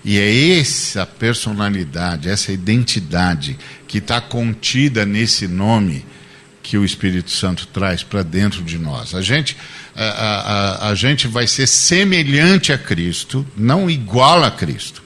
[0.05, 3.59] E é essa personalidade, essa identidade
[3.89, 6.05] que está contida nesse nome
[6.63, 9.15] que o Espírito Santo traz para dentro de nós.
[9.15, 9.57] A gente,
[9.95, 15.03] a, a, a gente vai ser semelhante a Cristo, não igual a Cristo.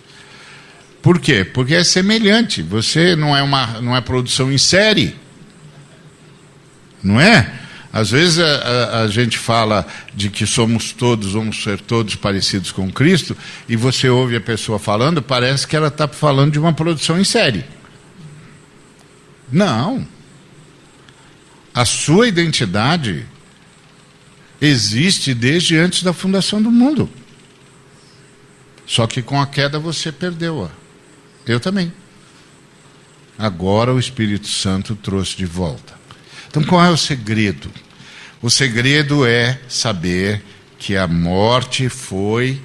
[1.03, 1.45] Por quê?
[1.45, 2.63] Porque é semelhante.
[2.63, 5.17] Você não é uma não é produção em série.
[7.03, 7.51] Não é?
[7.93, 12.71] Às vezes a, a, a, gente fala de que somos todos, vamos ser todos parecidos
[12.71, 13.37] com Cristo,
[13.69, 17.25] e você ouve a pessoa falando, parece que ela está falando de uma produção em
[17.25, 17.65] série.
[19.51, 20.07] Não.
[21.75, 23.27] A sua identidade
[24.61, 27.11] existe desde antes da fundação do mundo.
[28.87, 30.71] Só que com a queda você perdeu-a.
[31.47, 31.93] Eu também.
[33.37, 36.00] Agora o Espírito Santo trouxe de volta.
[36.51, 37.71] Então qual é o segredo?
[38.43, 40.43] O segredo é saber
[40.79, 42.61] que a morte foi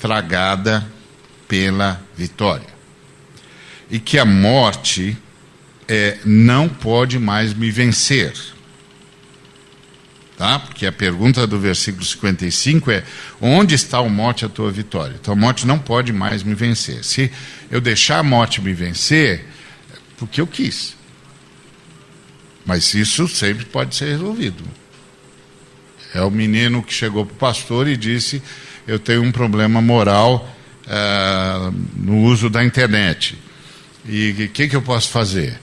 [0.00, 0.84] tragada
[1.46, 2.66] pela vitória.
[3.88, 5.16] E que a morte
[5.86, 8.32] é, não pode mais me vencer.
[10.36, 10.58] Tá?
[10.58, 13.04] Porque a pergunta do versículo 55 é:
[13.40, 15.16] onde está a morte a tua vitória?
[15.20, 17.04] Então a morte não pode mais me vencer.
[17.04, 17.30] Se
[17.70, 19.44] eu deixar a morte me vencer,
[19.92, 20.96] é porque eu quis.
[22.64, 24.62] Mas isso sempre pode ser resolvido.
[26.14, 28.42] É o menino que chegou para o pastor e disse:
[28.86, 30.48] Eu tenho um problema moral
[30.86, 33.38] uh, no uso da internet.
[34.06, 35.58] E o que, que eu posso fazer?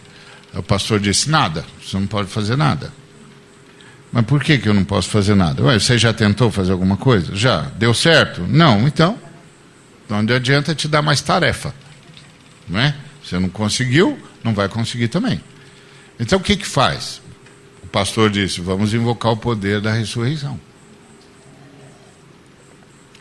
[0.53, 2.91] O pastor disse: Nada, você não pode fazer nada.
[4.11, 5.63] Mas por que, que eu não posso fazer nada?
[5.63, 7.35] Ué, você já tentou fazer alguma coisa?
[7.35, 7.63] Já.
[7.77, 8.41] Deu certo?
[8.47, 9.19] Não, então.
[10.09, 11.73] Não adianta te dar mais tarefa.
[12.67, 12.95] Não é?
[13.23, 15.41] Você não conseguiu, não vai conseguir também.
[16.19, 17.21] Então o que, que faz?
[17.83, 20.59] O pastor disse: vamos invocar o poder da ressurreição.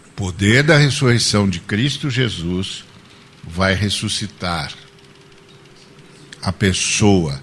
[0.06, 2.85] O poder da ressurreição de Cristo Jesus
[3.44, 4.72] vai ressuscitar
[6.42, 7.42] a pessoa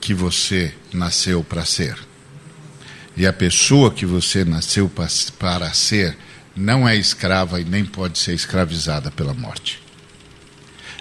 [0.00, 1.96] que você nasceu para ser.
[3.16, 4.90] E a pessoa que você nasceu
[5.38, 6.16] para ser
[6.54, 9.81] não é escrava e nem pode ser escravizada pela morte.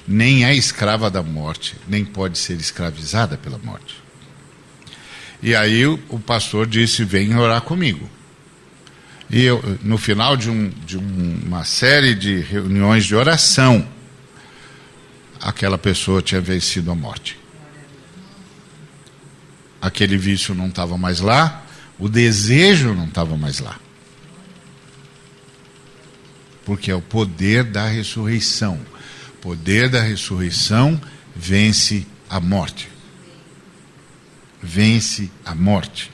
[0.08, 4.02] Nem é escrava da morte, nem pode ser escravizada pela morte.
[5.42, 8.10] E aí o, pastor disse: Vem orar comigo.
[9.30, 13.88] E eu, no final de, um, de uma série de reuniões de oração,
[15.40, 17.40] aquela pessoa tinha vencido a morte.
[19.82, 21.66] Aquele vício não estava mais lá,
[21.98, 23.80] o desejo não estava mais lá.
[26.64, 28.80] Porque é o poder da ressurreição.
[29.42, 31.02] Poder da ressurreição
[31.36, 32.92] vence a morte
[34.62, 36.12] vence a morte.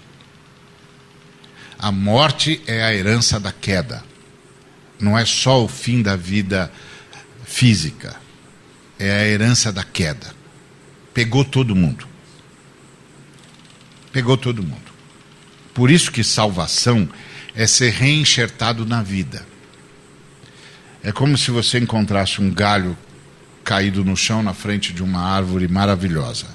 [1.78, 4.04] A morte é a herança da queda.
[5.00, 6.72] Não é só o fim da vida
[7.46, 8.16] física.
[8.98, 10.34] É a herança da queda.
[11.14, 12.08] Pegou todo mundo.
[14.12, 14.88] Pegou todo mundo.
[15.74, 17.08] Por isso que salvação
[17.54, 19.46] é ser reenxertado na vida.
[21.04, 22.98] É como se você encontrasse um galho
[23.68, 26.48] caído no chão na frente de uma árvore maravilhosa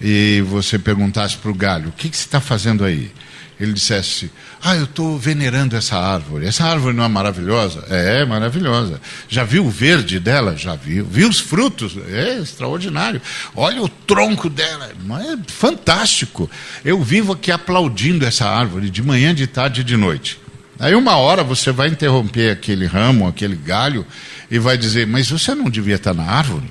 [0.00, 3.10] e você perguntasse para o galho: o que, que você está fazendo aí?
[3.58, 4.30] Ele dissesse:
[4.62, 6.46] Ah, eu estou venerando essa árvore.
[6.46, 7.84] Essa árvore não é maravilhosa?
[7.90, 9.00] É, é maravilhosa.
[9.28, 10.56] Já viu o verde dela?
[10.56, 11.04] Já viu.
[11.04, 11.96] Viu os frutos?
[12.08, 13.20] É extraordinário.
[13.56, 14.88] Olha o tronco dela.
[14.88, 16.48] É fantástico.
[16.84, 20.38] Eu vivo aqui aplaudindo essa árvore de manhã, de tarde e de noite.
[20.78, 24.06] Aí uma hora você vai interromper aquele ramo, aquele galho,
[24.50, 26.70] e vai dizer: Mas você não devia estar na árvore?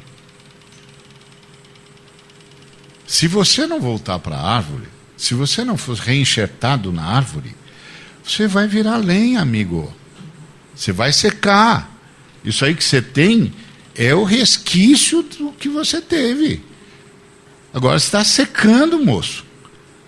[3.05, 7.55] Se você não voltar para a árvore, se você não for reenxertado na árvore,
[8.23, 9.93] você vai virar lenha, amigo.
[10.75, 11.91] Você vai secar.
[12.43, 13.53] Isso aí que você tem
[13.95, 16.63] é o resquício do que você teve.
[17.73, 19.46] Agora está secando, moço.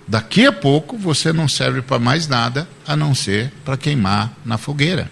[0.09, 4.57] Daqui a pouco você não serve para mais nada a não ser para queimar na
[4.57, 5.07] fogueira.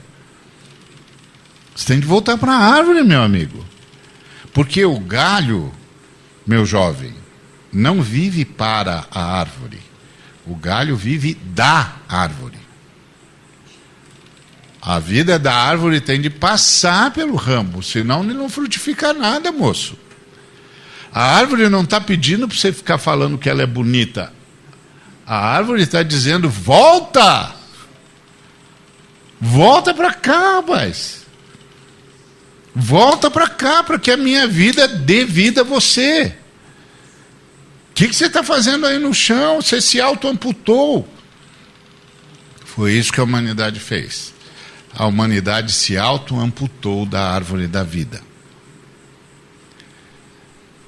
[1.75, 3.63] Você tem que voltar para a árvore, meu amigo.
[4.51, 5.71] Porque o galho,
[6.47, 7.13] meu jovem,
[7.71, 9.77] não vive para a árvore.
[10.47, 12.57] O galho vive da árvore.
[14.81, 19.95] A vida da árvore tem de passar pelo ramo, senão ele não frutifica nada, moço.
[21.13, 24.35] A árvore não está pedindo para você ficar falando que ela é bonita.
[25.27, 27.53] A árvore está dizendo: volta!
[29.39, 31.27] Volta para cá, rapaz.
[32.73, 36.35] Volta para cá, para que a minha vida dê vida a você
[37.97, 39.59] que, que você está fazendo aí no chão?
[39.59, 41.11] Você se auto-amputou.
[42.63, 44.35] Foi isso que a humanidade fez.
[44.93, 48.21] A humanidade se auto-amputou da árvore da vida.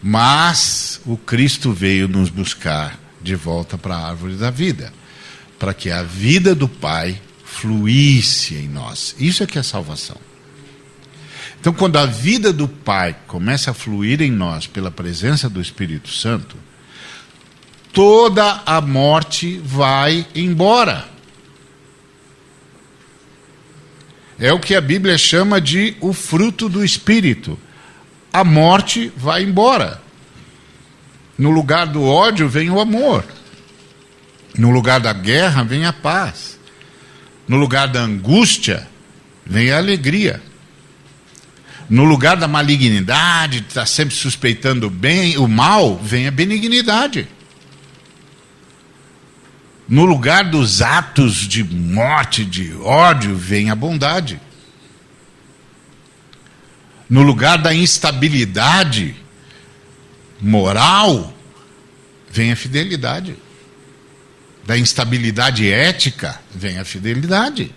[0.04, 4.94] Mas o Cristo veio nos buscar de volta para a árvore da vida,
[5.58, 9.16] para que a vida do Pai fluísse em nós.
[9.20, 10.18] Isso é que é salvação.
[11.60, 16.10] Então, quando a vida do Pai começa a fluir em nós pela presença do Espírito
[16.10, 16.56] Santo,
[17.92, 21.10] toda a morte vai embora.
[24.40, 27.60] É o que a Bíblia chama de o fruto do Espírito.
[28.32, 30.02] A morte vai embora.
[31.40, 33.24] No lugar do ódio vem o amor.
[34.58, 36.60] No lugar da guerra vem a paz.
[37.48, 38.86] No lugar da angústia
[39.46, 40.44] vem a alegria.
[41.90, 47.26] No lugar da malignidade, de estar sempre suspeitando o bem, o mal, vem a benignidade.
[49.88, 54.42] No lugar dos atos de morte, de ódio, vem a bondade.
[57.10, 59.16] No lugar da instabilidade
[60.42, 61.34] moral,
[62.30, 63.36] vem a fidelidade.
[64.66, 67.74] Da instabilidade ética, vem a fidelidade.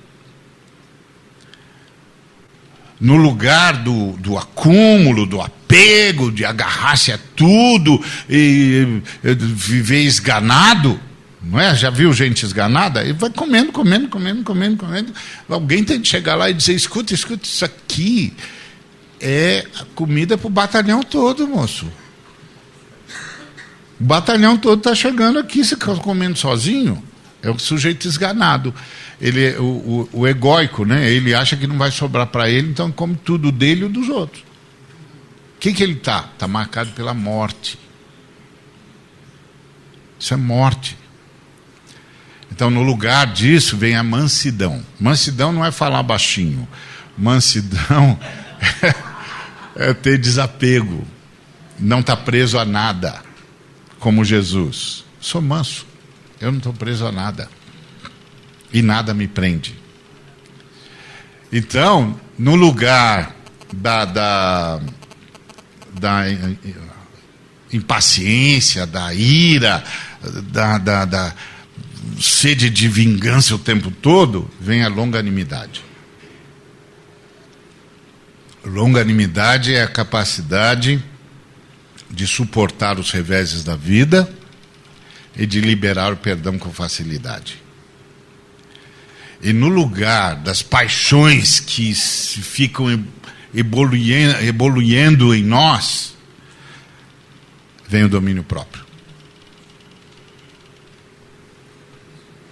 [3.01, 11.01] No lugar do, do acúmulo, do apego, de agarrar-se a tudo e, e viver esganado,
[11.43, 11.75] não é?
[11.75, 13.05] Já viu gente esganada?
[13.05, 15.13] E vai comendo, comendo, comendo, comendo, comendo.
[15.49, 18.33] Alguém tem que chegar lá e dizer: escuta, escuta, isso aqui
[19.21, 21.91] é comida para o batalhão todo, moço.
[24.03, 27.01] O batalhão todo está chegando aqui, você está comendo sozinho.
[27.41, 28.75] É um sujeito esganado.
[29.21, 31.09] Ele o, o, o egóico, né?
[31.09, 34.43] Ele acha que não vai sobrar para ele, então come tudo dele e dos outros.
[34.43, 36.29] O que, que ele está?
[36.35, 37.79] Está marcado pela morte.
[40.19, 40.99] Isso é morte.
[42.51, 44.83] Então, no lugar disso, vem a mansidão.
[44.99, 46.67] Mansidão não é falar baixinho.
[47.17, 48.19] Mansidão
[49.77, 51.07] é, é ter desapego.
[51.79, 53.23] Não estar tá preso a nada,
[54.03, 55.05] como Jesus.
[55.21, 55.87] Sou manso.
[56.41, 57.49] Eu não estou preso a nada.
[58.73, 59.79] E nada me prende.
[61.53, 63.37] Então, no lugar
[63.73, 64.81] da, da,
[66.01, 66.25] da
[67.73, 69.85] impaciência, da ira,
[70.51, 71.35] da, da, da
[72.21, 75.81] sede de vingança o tempo todo, vem a longanimidade.
[78.65, 81.01] Longanimidade é a capacidade
[82.13, 84.33] de suportar os reveses da vida
[85.37, 87.61] e de liberar o perdão com facilidade.
[89.43, 92.87] E no lugar das paixões que ficam
[93.55, 96.15] evoluindo em nós,
[97.89, 98.83] vem o domínio próprio.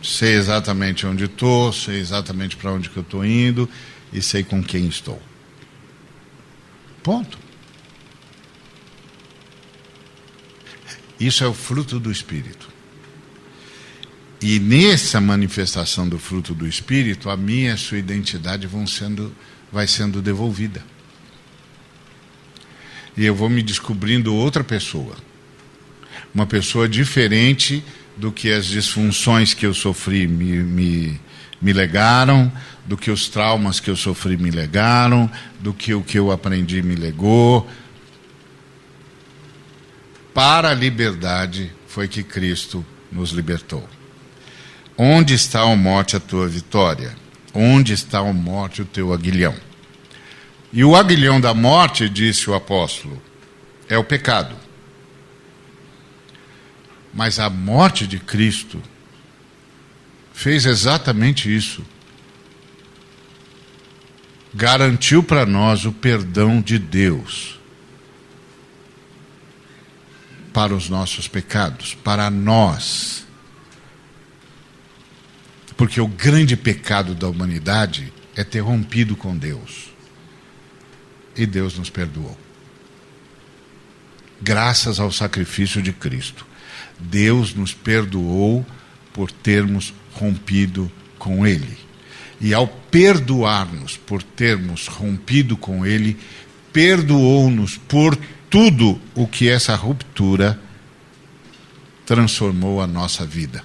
[0.03, 3.69] sei exatamente onde estou, sei exatamente para onde que eu estou indo
[4.13, 5.21] e sei com quem estou.
[7.03, 7.39] Ponto.
[11.21, 12.69] Isso é o fruto do Espírito.
[14.41, 19.35] E nessa manifestação do fruto do Espírito, a minha e a sua identidade vão sendo,
[19.71, 20.83] vai sendo devolvida.
[23.17, 25.15] E eu vou me descobrindo outra pessoa.
[26.35, 27.85] Uma pessoa diferente
[28.17, 31.21] do que as disfunções que eu sofri me, me,
[31.61, 32.51] me legaram,
[32.87, 36.83] do que os traumas que eu sofri me legaram, do que o que eu aprendi
[36.83, 37.69] me legou.
[40.33, 43.89] Para a liberdade foi que Cristo nos libertou.
[44.97, 47.17] Onde está a morte a tua vitória?
[47.53, 49.55] Onde está a morte o teu aguilhão?
[50.73, 53.21] E o aguilhão da morte, disse o apóstolo,
[53.89, 54.55] é o pecado.
[57.13, 58.81] Mas a morte de Cristo
[60.33, 61.85] fez exatamente isso.
[64.55, 67.60] Garantiu para nós o perdão de Deus
[70.53, 73.27] para os nossos pecados, para nós.
[75.77, 79.91] Porque o grande pecado da humanidade é ter rompido com Deus.
[81.37, 82.37] E Deus nos perdoou.
[84.43, 86.47] Graças ao sacrifício de Cristo.
[86.99, 88.65] Deus nos perdoou
[89.13, 91.79] por termos rompido com Ele.
[92.41, 96.19] E ao perdoar-nos por termos rompido com Ele,
[96.73, 98.19] perdoou-nos por
[98.51, 100.61] tudo o que essa ruptura
[102.05, 103.65] transformou a nossa vida.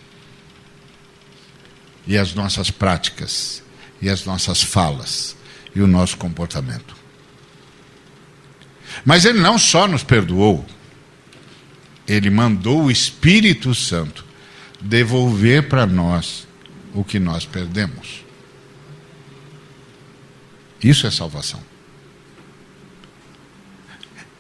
[2.08, 3.64] E as nossas práticas,
[4.00, 5.36] e as nossas falas,
[5.76, 6.96] e o nosso comportamento.
[9.04, 10.64] Mas Ele não só nos perdoou,
[12.08, 14.24] ele mandou o Espírito Santo
[14.80, 16.48] devolver para nós
[16.94, 18.24] o que nós perdemos.
[20.82, 21.62] Isso é salvação.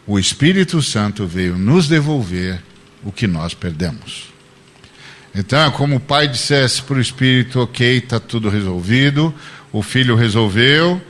[0.08, 2.62] O Espírito Santo veio nos devolver
[3.04, 4.34] o que nós perdemos.
[5.34, 9.34] Então como o pai dissesse para o Espírito: Ok, está tudo resolvido,
[9.72, 11.02] o filho resolveu,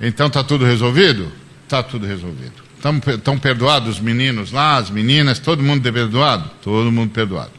[0.00, 1.30] então está tudo resolvido?
[1.64, 2.68] Está tudo resolvido.
[2.78, 6.48] Estão perdoados os meninos lá, as meninas, todo mundo perdoado?
[6.62, 7.50] Todo mundo perdoado.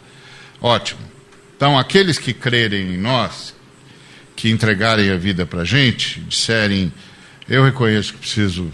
[0.61, 1.01] Ótimo.
[1.55, 3.53] Então, aqueles que crerem em nós,
[4.33, 6.91] que entregarem a vida para a gente, disserem:
[7.49, 8.71] Eu reconheço que preciso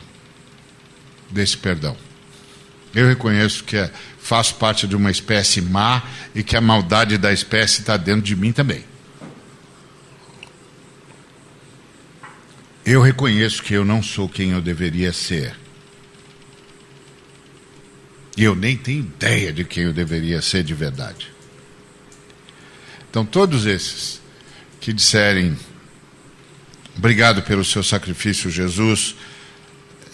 [1.32, 1.97] desse perdão.
[2.96, 6.02] Eu reconheço que é, faço parte de uma espécie má
[6.34, 8.86] e que a maldade da espécie está dentro de mim também.
[12.86, 15.56] Eu reconheço que eu não sou quem eu deveria ser.
[18.38, 21.32] E eu nem tenho ideia de quem eu deveria ser de verdade.
[23.10, 24.22] Então, todos esses
[24.80, 25.58] que disserem,
[26.98, 29.16] obrigado pelo seu sacrifício, Jesus,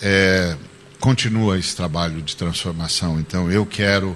[0.01, 0.55] é,
[1.01, 3.19] continua esse trabalho de transformação.
[3.19, 4.15] Então eu quero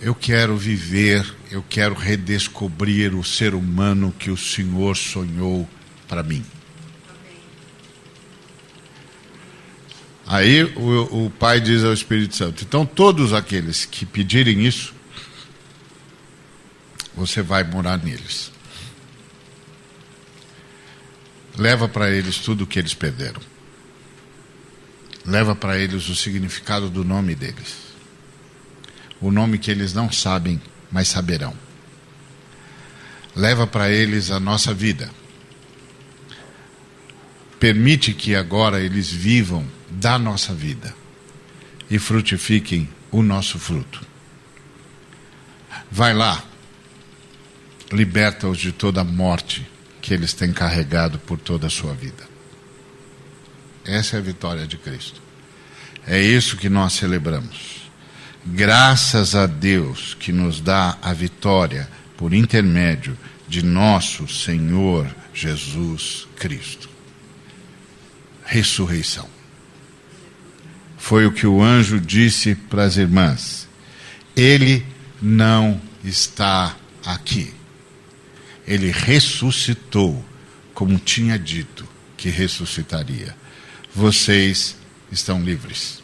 [0.00, 5.68] eu quero viver, eu quero redescobrir o ser humano que o Senhor sonhou
[6.08, 6.42] para mim.
[10.26, 14.94] Aí o, o Pai diz ao Espírito Santo: então todos aqueles que pedirem isso,
[17.14, 18.50] você vai morar neles.
[21.58, 23.49] Leva para eles tudo o que eles perderam.
[25.24, 27.90] Leva para eles o significado do nome deles.
[29.20, 30.60] O nome que eles não sabem,
[30.90, 31.54] mas saberão.
[33.36, 35.10] Leva para eles a nossa vida.
[37.58, 40.94] Permite que agora eles vivam da nossa vida
[41.90, 44.00] e frutifiquem o nosso fruto.
[45.90, 46.42] Vai lá,
[47.92, 49.66] liberta-os de toda a morte
[50.00, 52.29] que eles têm carregado por toda a sua vida.
[53.90, 55.20] Essa é a vitória de Cristo.
[56.06, 57.90] É isso que nós celebramos.
[58.44, 63.16] Graças a Deus que nos dá a vitória por intermédio
[63.46, 66.88] de nosso Senhor Jesus Cristo.
[68.44, 69.28] Ressurreição.
[70.96, 73.68] Foi o que o anjo disse para as irmãs.
[74.36, 74.84] Ele
[75.20, 77.60] não está aqui
[78.70, 80.24] ele ressuscitou,
[80.72, 81.84] como tinha dito
[82.16, 83.34] que ressuscitaria.
[83.94, 84.76] Vocês
[85.10, 86.02] estão livres.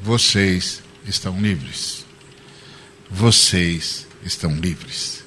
[0.00, 2.04] Vocês estão livres.
[3.10, 5.24] Vocês estão livres.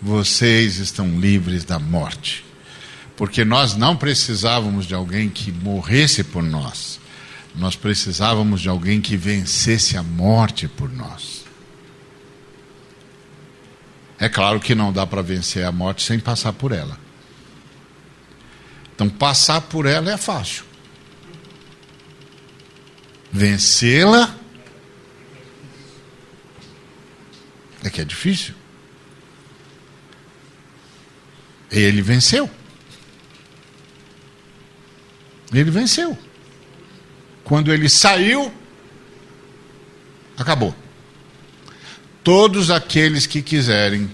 [0.00, 2.44] Vocês estão livres da morte.
[3.16, 7.00] Porque nós não precisávamos de alguém que morresse por nós.
[7.54, 11.44] Nós precisávamos de alguém que vencesse a morte por nós.
[14.18, 17.01] É claro que não dá para vencer a morte sem passar por ela.
[19.02, 20.64] Então, passar por ela é fácil.
[23.32, 24.32] Vencê-la
[27.82, 28.54] é que é difícil.
[31.68, 32.48] Ele venceu.
[35.52, 36.16] Ele venceu.
[37.42, 38.54] Quando ele saiu,
[40.38, 40.74] acabou.
[42.22, 44.08] Todos aqueles que quiserem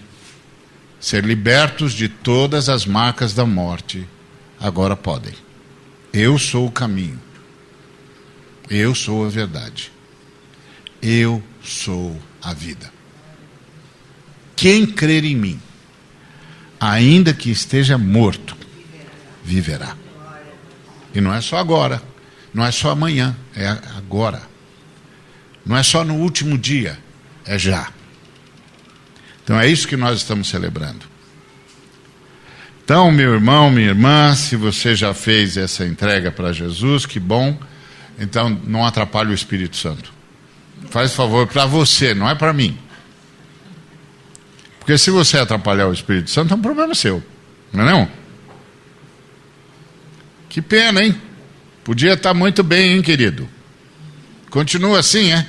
[0.99, 4.09] ser libertos de todas as marcas da morte,
[4.61, 5.35] agora podem.
[6.13, 7.21] Eu sou o caminho.
[8.69, 9.93] Eu sou a verdade.
[11.01, 12.93] Eu sou a vida.
[14.57, 15.61] Quem crer em mim,
[16.81, 18.57] ainda que esteja morto,
[19.45, 19.97] viverá.
[21.15, 22.03] E não é só agora,
[22.53, 24.43] não é só amanhã, é agora.
[25.65, 26.99] Não é só no último dia,
[27.45, 27.93] é já.
[29.45, 31.07] Então é isso que nós estamos celebrando.
[32.89, 37.55] Então, meu irmão, minha irmã, se você já fez essa entrega para Jesus, que bom.
[38.19, 40.11] Então, não atrapalhe o Espírito Santo.
[40.89, 42.79] Faz favor para você, não é para mim.
[44.79, 47.23] Porque se você atrapalhar o Espírito Santo, é um problema seu.
[47.75, 48.09] Não é não?
[50.49, 51.15] Que pena, hein?
[51.85, 53.47] Podia estar muito bem, hein, querido?
[54.49, 55.47] Continua assim, é?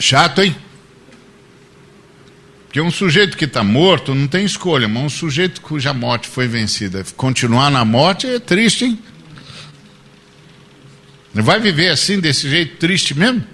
[0.00, 0.56] Chato, hein?
[2.78, 6.46] Porque um sujeito que está morto não tem escolha, mas um sujeito cuja morte foi
[6.46, 8.98] vencida, continuar na morte é triste, hein?
[11.34, 13.44] Vai viver assim, desse jeito triste mesmo?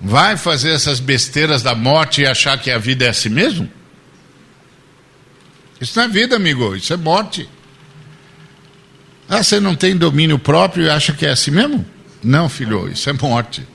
[0.00, 3.68] Vai fazer essas besteiras da morte e achar que a vida é assim mesmo?
[5.80, 7.48] Isso não é vida, amigo, isso é morte.
[9.28, 11.84] Ah, você não tem domínio próprio e acha que é assim mesmo?
[12.22, 13.66] Não, filho, isso é morte.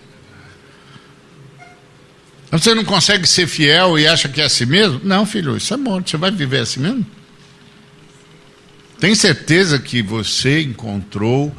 [2.52, 5.02] Você não consegue ser fiel e acha que é assim mesmo?
[5.04, 6.12] Não, filho, isso é morte.
[6.12, 7.06] Você vai viver assim mesmo?
[9.00, 11.56] Tem certeza que você encontrou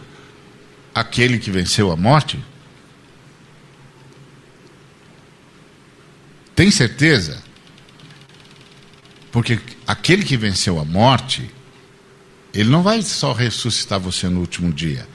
[0.95, 2.39] aquele que venceu a morte?
[6.55, 7.43] Tem certeza?
[9.31, 11.49] Porque aquele que venceu a morte,
[12.53, 15.07] ele não vai só ressuscitar você no último dia.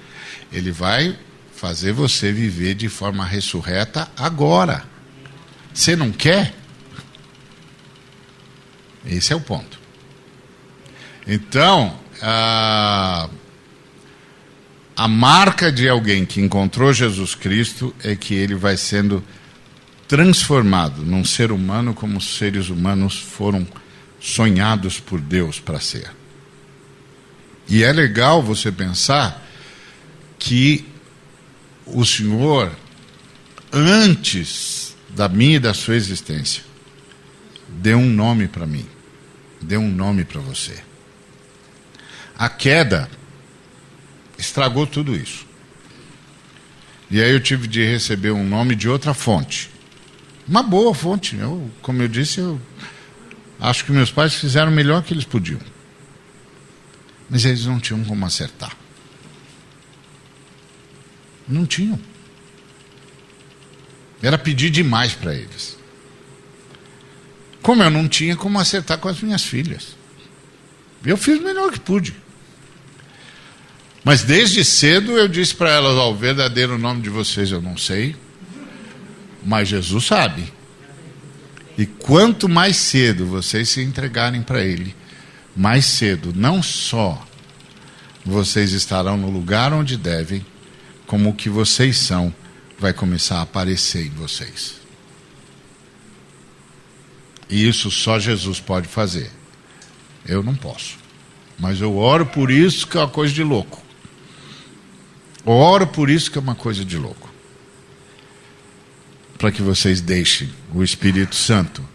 [0.51, 1.19] Ele vai
[1.53, 4.94] fazer você viver de forma ressurreta agora.
[5.75, 6.55] Você não quer?
[9.05, 9.77] Esse é o ponto.
[11.27, 13.29] Então, a,
[14.95, 19.21] a marca de alguém que encontrou Jesus Cristo é que ele vai sendo
[20.07, 23.67] transformado num ser humano como os seres humanos foram
[24.17, 26.09] sonhados por Deus para ser.
[27.67, 29.45] E é legal você pensar
[30.39, 30.85] que
[31.85, 32.71] o Senhor,
[33.73, 34.84] antes
[35.15, 36.61] da minha e da sua existência,
[37.69, 38.85] deu um nome para mim.
[39.61, 40.77] deu um nome para você.
[42.37, 43.09] A queda
[44.37, 45.47] estragou tudo isso.
[47.09, 49.71] E aí eu tive de receber um nome de outra fonte.
[50.47, 51.35] Uma boa fonte.
[51.37, 52.61] Eu, como eu disse, eu
[53.59, 55.59] acho que meus pais fizeram o melhor que eles podiam.
[57.29, 58.75] Mas eles não tinham como acertar.
[61.47, 61.99] Não tinham.
[64.21, 65.77] Era pedir demais para eles.
[67.61, 69.95] Como eu não tinha como acertar com as minhas filhas.
[71.03, 72.15] Eu fiz o melhor que pude.
[74.03, 77.75] Mas desde cedo eu disse para elas: ó, o verdadeiro nome de vocês eu não
[77.75, 78.15] sei,
[79.43, 80.53] mas Jesus sabe.
[81.77, 84.95] E quanto mais cedo vocês se entregarem para Ele,
[85.55, 87.25] mais cedo, não só
[88.23, 90.45] vocês estarão no lugar onde devem,
[91.05, 92.33] como o que vocês são
[92.77, 94.75] vai começar a aparecer em vocês.
[97.49, 99.31] E isso só Jesus pode fazer.
[100.25, 100.97] Eu não posso.
[101.57, 103.81] Mas eu oro por isso que é uma coisa de louco.
[105.45, 107.29] Oro por isso que é uma coisa de louco.
[109.37, 111.87] Para que vocês deixem o Espírito Santo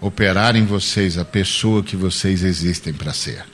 [0.00, 3.44] operar em vocês a pessoa que vocês existem para ser.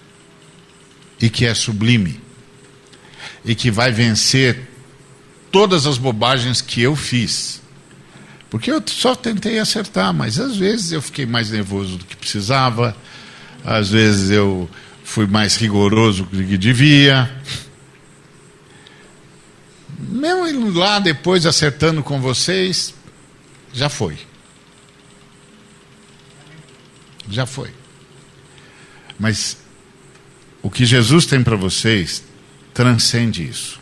[1.20, 2.20] E que é sublime.
[3.44, 4.71] E que vai vencer
[5.52, 7.62] todas as bobagens que eu fiz.
[8.50, 12.96] Porque eu só tentei acertar, mas às vezes eu fiquei mais nervoso do que precisava,
[13.64, 14.68] às vezes eu
[15.04, 17.30] fui mais rigoroso do que devia
[20.22, 22.94] mesmo indo lá depois acertando com vocês,
[23.72, 24.18] já foi.
[27.28, 27.70] Já foi.
[29.18, 29.56] Mas
[30.62, 32.22] o que Jesus tem para vocês
[32.74, 33.80] transcende isso.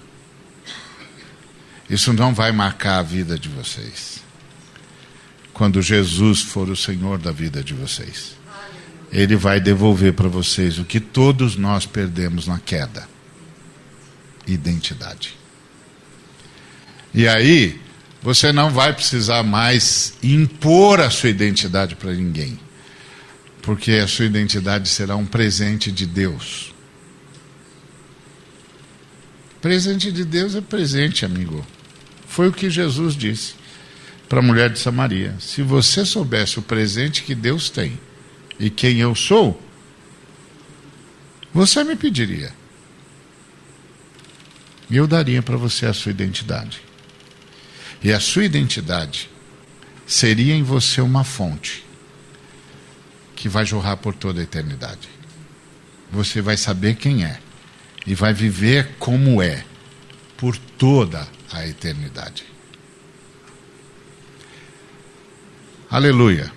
[1.91, 4.21] Isso não vai marcar a vida de vocês.
[5.53, 8.37] Quando Jesus for o Senhor da vida de vocês,
[9.13, 13.09] Ele vai devolver para vocês o que todos nós perdemos na queda:
[14.47, 15.37] identidade.
[17.13, 17.81] E aí,
[18.23, 22.59] você não vai precisar mais impor a sua identidade para ninguém,
[23.63, 26.73] porque a sua identidade será um presente de Deus.
[29.61, 31.67] Presente de Deus é presente, amigo.
[32.31, 33.55] Foi o que Jesus disse
[34.29, 37.99] para a mulher de Samaria: Se você soubesse o presente que Deus tem
[38.57, 39.61] e quem eu sou,
[41.53, 42.53] você me pediria.
[44.89, 46.81] E eu daria para você a sua identidade.
[48.01, 49.29] E a sua identidade
[50.07, 51.85] seria em você uma fonte
[53.35, 55.09] que vai jorrar por toda a eternidade.
[56.13, 57.41] Você vai saber quem é
[58.07, 59.65] e vai viver como é
[60.37, 62.45] por toda a eternidade.
[65.91, 66.53] Aleluia.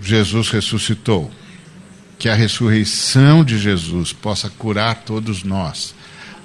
[0.00, 1.30] Jesus ressuscitou.
[2.18, 5.94] Que a ressurreição de Jesus possa curar todos nós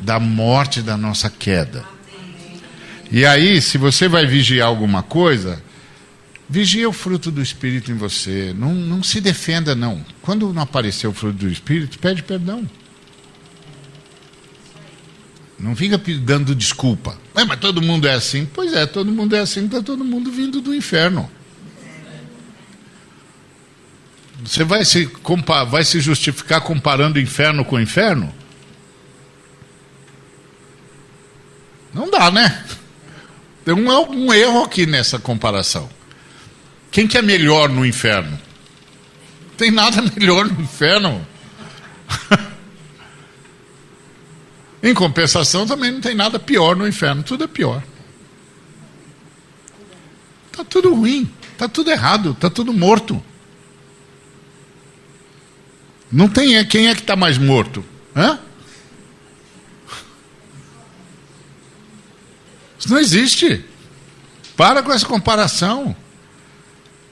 [0.02, 1.86] da morte da nossa queda
[3.12, 5.62] e aí, se você vai vigiar alguma coisa,
[6.50, 8.54] vigia o fruto do Espírito em você.
[8.58, 10.04] Não, não se defenda, não.
[10.22, 12.68] Quando não aparecer o fruto do Espírito, pede perdão.
[15.58, 17.18] Não fica dando desculpa.
[17.34, 18.46] É, mas todo mundo é assim.
[18.46, 21.30] Pois é, todo mundo é assim, está todo mundo vindo do inferno.
[24.44, 25.10] Você vai se,
[25.70, 28.34] vai se justificar comparando inferno com inferno?
[31.94, 32.64] Não dá, né?
[33.64, 35.90] Tem um, um erro aqui nessa comparação.
[36.92, 38.38] Quem que é melhor no inferno?
[39.58, 41.26] Tem nada melhor no inferno.
[44.82, 47.24] em compensação, também não tem nada pior no inferno.
[47.24, 47.84] Tudo é pior.
[50.52, 51.30] Está tudo ruim.
[51.52, 52.32] Está tudo errado.
[52.32, 53.24] Está tudo morto.
[56.12, 57.84] Não tem quem é que está mais morto?
[58.16, 58.40] Hã?
[62.80, 63.66] Isso não existe.
[64.56, 65.96] Para com essa comparação.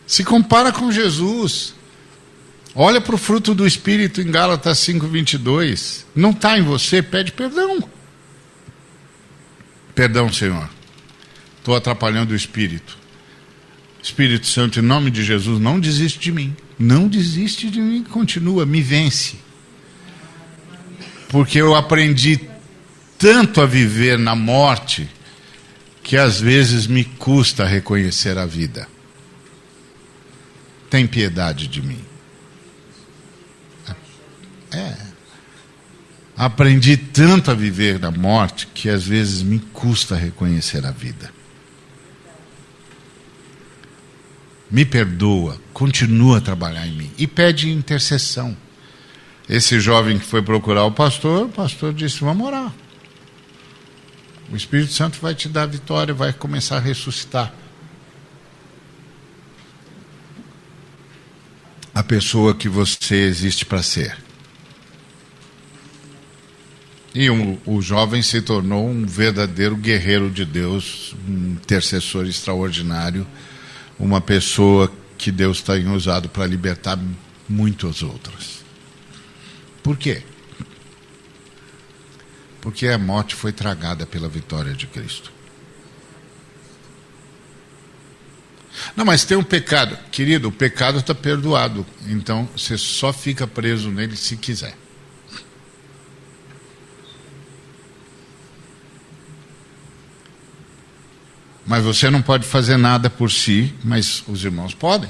[0.05, 1.73] Se compara com Jesus.
[2.75, 6.05] Olha para o fruto do Espírito em Gálatas 5,22.
[6.15, 7.87] Não está em você, pede perdão.
[9.93, 10.67] Perdão, Senhor.
[11.59, 12.97] Estou atrapalhando o Espírito.
[14.01, 16.55] Espírito Santo, em nome de Jesus, não desiste de mim.
[16.77, 19.37] Não desiste de mim, continua, me vence.
[21.29, 22.39] Porque eu aprendi
[23.17, 25.07] tanto a viver na morte
[26.03, 28.87] que às vezes me custa reconhecer a vida.
[30.89, 32.12] Tem piedade de mim.
[34.73, 34.95] É.
[36.35, 41.31] Aprendi tanto a viver na morte que às vezes me custa reconhecer a vida.
[44.73, 47.11] me perdoa, continua a trabalhar em mim.
[47.15, 48.57] E pede intercessão.
[49.47, 52.73] Esse jovem que foi procurar o pastor, o pastor disse: Vamos orar.
[54.51, 57.53] O Espírito Santo vai te dar vitória, vai começar a ressuscitar.
[61.93, 64.17] A pessoa que você existe para ser.
[67.13, 73.27] E um, o jovem se tornou um verdadeiro guerreiro de Deus, um intercessor extraordinário,
[73.99, 76.99] uma pessoa que Deus tem usado para libertar
[77.47, 78.63] muitas outras.
[79.83, 80.23] Por quê?
[82.59, 85.31] Porque a morte foi tragada pela vitória de Cristo.
[88.95, 89.97] Não, mas tem um pecado.
[90.11, 91.85] Querido, o pecado está perdoado.
[92.07, 94.75] Então você só fica preso nele se quiser.
[101.65, 105.09] Mas você não pode fazer nada por si, mas os irmãos podem.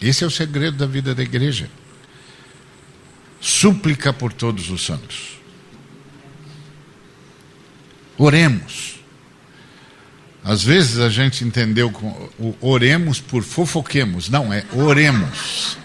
[0.00, 1.70] Esse é o segredo da vida da igreja.
[3.40, 5.38] Súplica por todos os santos.
[8.18, 9.00] Oremos.
[10.44, 11.88] Às vezes a gente entendeu
[12.38, 14.28] o oremos por fofoquemos.
[14.28, 15.78] Não, é oremos.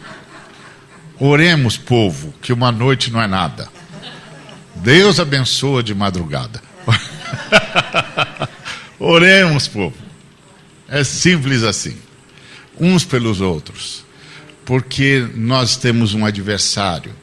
[1.20, 3.70] Oremos, povo, que uma noite não é nada.
[4.76, 6.62] Deus abençoa de madrugada.
[9.00, 9.96] Oremos, povo.
[10.88, 11.98] É simples assim.
[12.80, 14.04] Uns pelos outros.
[14.66, 17.14] Porque nós temos um adversário.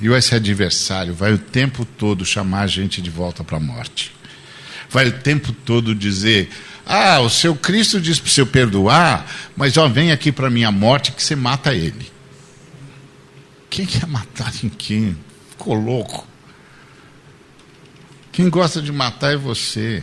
[0.00, 4.12] E esse adversário vai o tempo todo chamar a gente de volta para a morte.
[4.90, 6.50] Vai o tempo todo dizer:
[6.86, 9.26] Ah, o seu Cristo diz para você perdoar,
[9.56, 12.12] mas ó, vem aqui para minha morte que você mata ele.
[13.70, 15.16] Quem quer matar em quem?
[15.50, 16.26] Ficou louco.
[18.30, 20.02] Quem gosta de matar é você.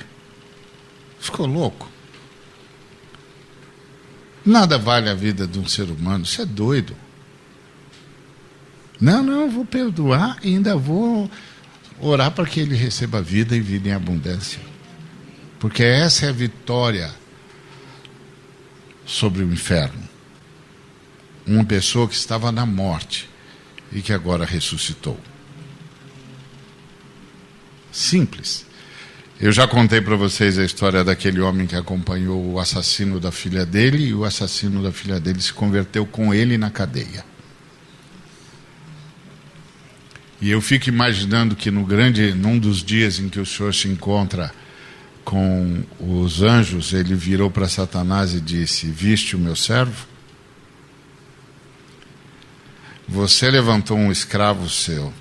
[1.22, 1.88] Ficou louco?
[4.44, 6.26] Nada vale a vida de um ser humano.
[6.26, 6.96] Você é doido.
[9.00, 11.30] Não, não, vou perdoar e ainda vou
[12.00, 14.60] orar para que ele receba vida e vida em abundância.
[15.60, 17.14] Porque essa é a vitória
[19.06, 20.10] sobre o inferno.
[21.46, 23.30] Uma pessoa que estava na morte
[23.92, 25.20] e que agora ressuscitou.
[27.92, 28.66] Simples.
[29.42, 33.66] Eu já contei para vocês a história daquele homem que acompanhou o assassino da filha
[33.66, 37.26] dele e o assassino da filha dele se converteu com ele na cadeia.
[40.40, 43.88] E eu fico imaginando que no grande, num dos dias em que o Senhor se
[43.88, 44.54] encontra
[45.26, 50.06] com os anjos, ele virou para Satanás e disse: Viste o meu servo?
[53.08, 55.12] Você levantou um escravo seu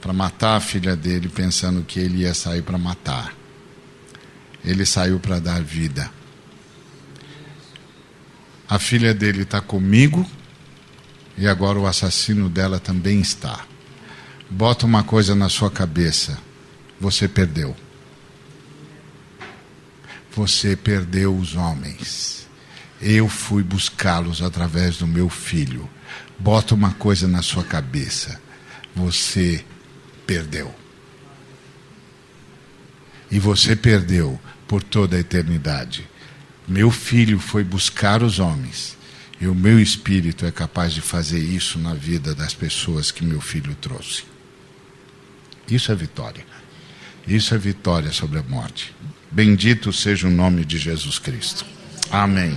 [0.00, 3.38] para matar a filha dele, pensando que ele ia sair para matar
[4.64, 6.10] ele saiu para dar vida.
[8.68, 10.24] A filha dele está comigo
[11.36, 13.64] e agora o assassino dela também está.
[14.48, 16.38] Bota uma coisa na sua cabeça:
[17.00, 17.74] você perdeu.
[20.32, 22.46] Você perdeu os homens.
[23.00, 25.88] Eu fui buscá-los através do meu filho.
[26.38, 28.40] Bota uma coisa na sua cabeça:
[28.94, 29.64] você
[30.26, 30.72] perdeu.
[33.30, 34.38] E você perdeu
[34.70, 36.08] por toda a eternidade.
[36.68, 38.96] Meu filho foi buscar os homens,
[39.40, 43.40] e o meu espírito é capaz de fazer isso na vida das pessoas que meu
[43.40, 44.22] filho trouxe.
[45.68, 46.46] Isso é vitória.
[47.26, 48.94] Isso é vitória sobre a morte.
[49.28, 51.66] Bendito seja o nome de Jesus Cristo.
[52.08, 52.56] Amém.